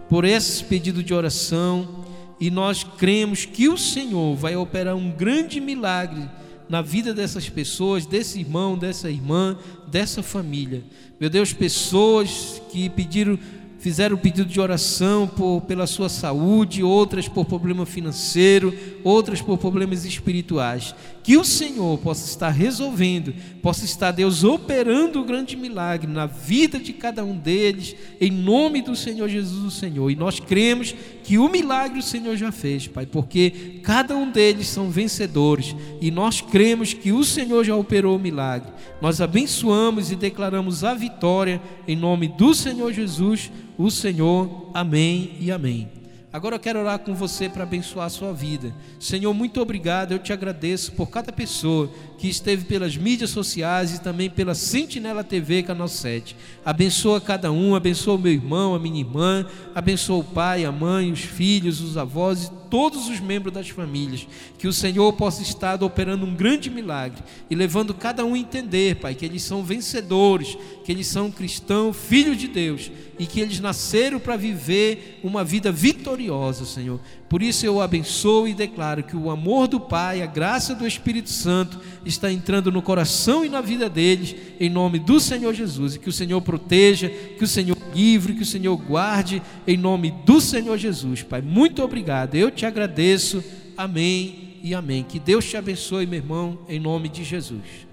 por 0.09 0.25
esse 0.25 0.65
pedido 0.65 1.03
de 1.03 1.13
oração 1.13 2.05
e 2.41 2.51
nós 2.51 2.83
cremos 2.83 3.45
que 3.45 3.69
o 3.69 3.77
Senhor 3.77 4.35
vai 4.35 4.57
operar 4.57 4.97
um 4.97 5.11
grande 5.11 5.61
milagre 5.61 6.27
na 6.71 6.81
vida 6.81 7.13
dessas 7.13 7.51
pessoas, 7.51 8.07
desse 8.07 8.41
irmão, 8.41 8.79
dessa 8.79 9.11
irmã, 9.11 9.59
dessa 9.87 10.23
família. 10.23 10.83
Meu 11.21 11.29
Deus, 11.29 11.53
pessoas 11.53 12.63
que 12.71 12.89
pediram 12.89 13.39
fizeram 13.81 14.17
pedido 14.17 14.45
de 14.45 14.61
oração 14.61 15.27
por, 15.27 15.63
pela 15.63 15.87
sua 15.87 16.11
saúde, 16.11 16.83
outras 16.83 17.27
por 17.27 17.47
problema 17.47 17.87
financeiro, 17.87 18.75
outras 19.03 19.41
por 19.41 19.57
problemas 19.57 20.05
espirituais. 20.05 20.95
Que 21.23 21.37
o 21.37 21.45
Senhor 21.45 21.99
possa 21.99 22.27
estar 22.27 22.51
resolvendo, 22.51 23.35
possa 23.63 23.85
estar 23.85 24.11
Deus 24.11 24.43
operando 24.43 25.21
o 25.21 25.25
grande 25.25 25.57
milagre 25.57 26.11
na 26.11 26.27
vida 26.27 26.79
de 26.79 26.93
cada 26.93 27.25
um 27.25 27.37
deles, 27.37 27.95
em 28.21 28.31
nome 28.31 28.81
do 28.81 28.97
Senhor 28.97 29.29
Jesus, 29.29 29.65
o 29.65 29.71
Senhor. 29.71 30.11
E 30.11 30.17
nós 30.17 30.41
cremos 30.41 30.95
que 31.23 31.39
o 31.39 31.49
milagre 31.49 31.99
o 31.99 32.03
Senhor 32.03 32.37
já 32.37 32.51
fez, 32.51 32.89
Pai, 32.89 33.07
porque 33.07 33.81
cada 33.83 34.17
um 34.17 34.31
deles 34.31 34.69
são 34.69 34.91
vencedores 34.91 35.77
e 36.01 36.11
nós 36.11 36.41
cremos 36.41 36.95
que 36.95 37.13
o 37.13 37.23
Senhor 37.23 37.65
já 37.65 37.77
operou 37.77 38.17
o 38.17 38.21
milagre. 38.21 38.73
Nós 39.01 39.21
abençoamos 39.21 40.11
e 40.11 40.17
declaramos 40.17 40.85
a 40.85 40.95
vitória 40.95 41.61
em 41.87 41.97
nome 41.97 42.29
do 42.29 42.55
Senhor 42.55 42.93
Jesus 42.93 43.51
o 43.79 43.91
Senhor. 43.91 44.71
Amém 44.75 45.37
e 45.41 45.51
amém. 45.51 46.00
Agora 46.33 46.55
eu 46.55 46.61
quero 46.61 46.79
orar 46.79 47.01
com 47.01 47.13
você 47.13 47.49
para 47.49 47.65
abençoar 47.65 48.07
a 48.07 48.11
sua 48.11 48.33
vida. 48.33 48.73
Senhor, 49.01 49.35
muito 49.35 49.61
obrigado. 49.61 50.13
Eu 50.13 50.19
te 50.21 50.33
agradeço 50.33 50.93
por 50.93 51.11
cada 51.11 51.33
pessoa 51.33 51.91
que 52.19 52.29
esteve 52.29 52.65
pelas 52.67 52.97
mídias 52.97 53.31
sociais 53.31 53.95
e 53.95 54.01
também 54.01 54.31
pela 54.31 54.55
Sentinela 54.55 55.25
TV 55.25 55.65
Canal 55.65 55.89
7. 55.89 56.37
Abençoa 56.65 57.21
cada 57.21 57.51
um, 57.51 57.75
abençoa 57.75 58.15
o 58.15 58.19
meu 58.19 58.33
irmão, 58.33 58.77
a 58.77 58.79
minha 58.79 59.01
irmã, 59.01 59.45
abençoa 59.75 60.19
o 60.19 60.25
pai, 60.25 60.65
a 60.65 60.71
mãe, 60.71 61.11
os 61.11 61.21
filhos, 61.21 61.81
os 61.81 61.97
avós 61.97 62.45
e 62.45 62.60
todos 62.71 63.09
os 63.09 63.21
membros 63.21 63.53
das 63.53 63.69
famílias. 63.69 64.27
Que 64.57 64.69
o 64.69 64.73
Senhor 64.73 65.13
possa 65.15 65.43
estar 65.43 65.83
operando 65.83 66.25
um 66.25 66.35
grande 66.35 66.71
milagre 66.71 67.23
e 67.51 67.55
levando 67.55 67.93
cada 67.93 68.25
um 68.25 68.35
a 68.35 68.39
entender, 68.39 68.97
Pai, 68.97 69.15
que 69.15 69.25
eles 69.25 69.43
são 69.43 69.63
vencedores, 69.63 70.57
que 70.85 70.93
eles 70.93 71.07
são 71.07 71.31
cristãos, 71.31 71.97
filhos 71.97 72.39
de 72.39 72.49
Deus 72.49 72.91
e 73.19 73.27
que 73.27 73.41
eles 73.41 73.61
nasceram 73.61 74.19
para 74.19 74.37
viver 74.37 75.21
uma 75.23 75.45
vida 75.45 75.71
vitoriosa, 75.71 76.65
Senhor. 76.65 76.99
Por 77.29 77.43
isso 77.43 77.67
eu 77.67 77.81
abençoo 77.81 78.49
e 78.49 78.55
declaro 78.55 79.03
que 79.03 79.15
o 79.17 79.31
amor 79.31 79.69
do 79.69 79.79
Pai, 79.79 80.23
a 80.23 80.27
graça 80.27 80.75
do 80.75 80.87
Espírito 80.87 81.29
Santo 81.29 81.79
está 82.05 82.33
entrando 82.33 82.73
no 82.73 82.83
coração 82.83 83.45
e 83.45 83.49
na 83.49 83.61
vida 83.61 83.89
deles, 83.89 84.35
em 84.59 84.71
nome 84.71 84.99
do 84.99 85.21
Senhor 85.21 85.53
Jesus. 85.53 85.95
E 85.95 85.99
que 85.99 86.09
o 86.09 86.13
Senhor 86.13 86.41
proteja, 86.41 87.09
que 87.09 87.45
o 87.45 87.49
Senhor 87.49 87.77
livre, 87.95 88.35
que 88.35 88.43
o 88.43 88.47
Senhor 88.47 88.77
guarde, 88.77 89.43
em 89.67 89.77
nome 89.77 90.15
do 90.25 90.41
Senhor 90.41 90.79
Jesus. 90.79 91.23
Pai, 91.23 91.43
muito 91.43 91.83
obrigado. 91.83 92.35
Eu 92.35 92.51
te 92.51 92.65
agradeço. 92.65 93.43
Amém 93.77 94.59
e 94.63 94.75
amém. 94.75 95.03
Que 95.03 95.19
Deus 95.19 95.45
te 95.45 95.57
abençoe, 95.57 96.07
meu 96.07 96.19
irmão, 96.19 96.59
em 96.69 96.79
nome 96.79 97.09
de 97.09 97.25
Jesus. 97.25 97.90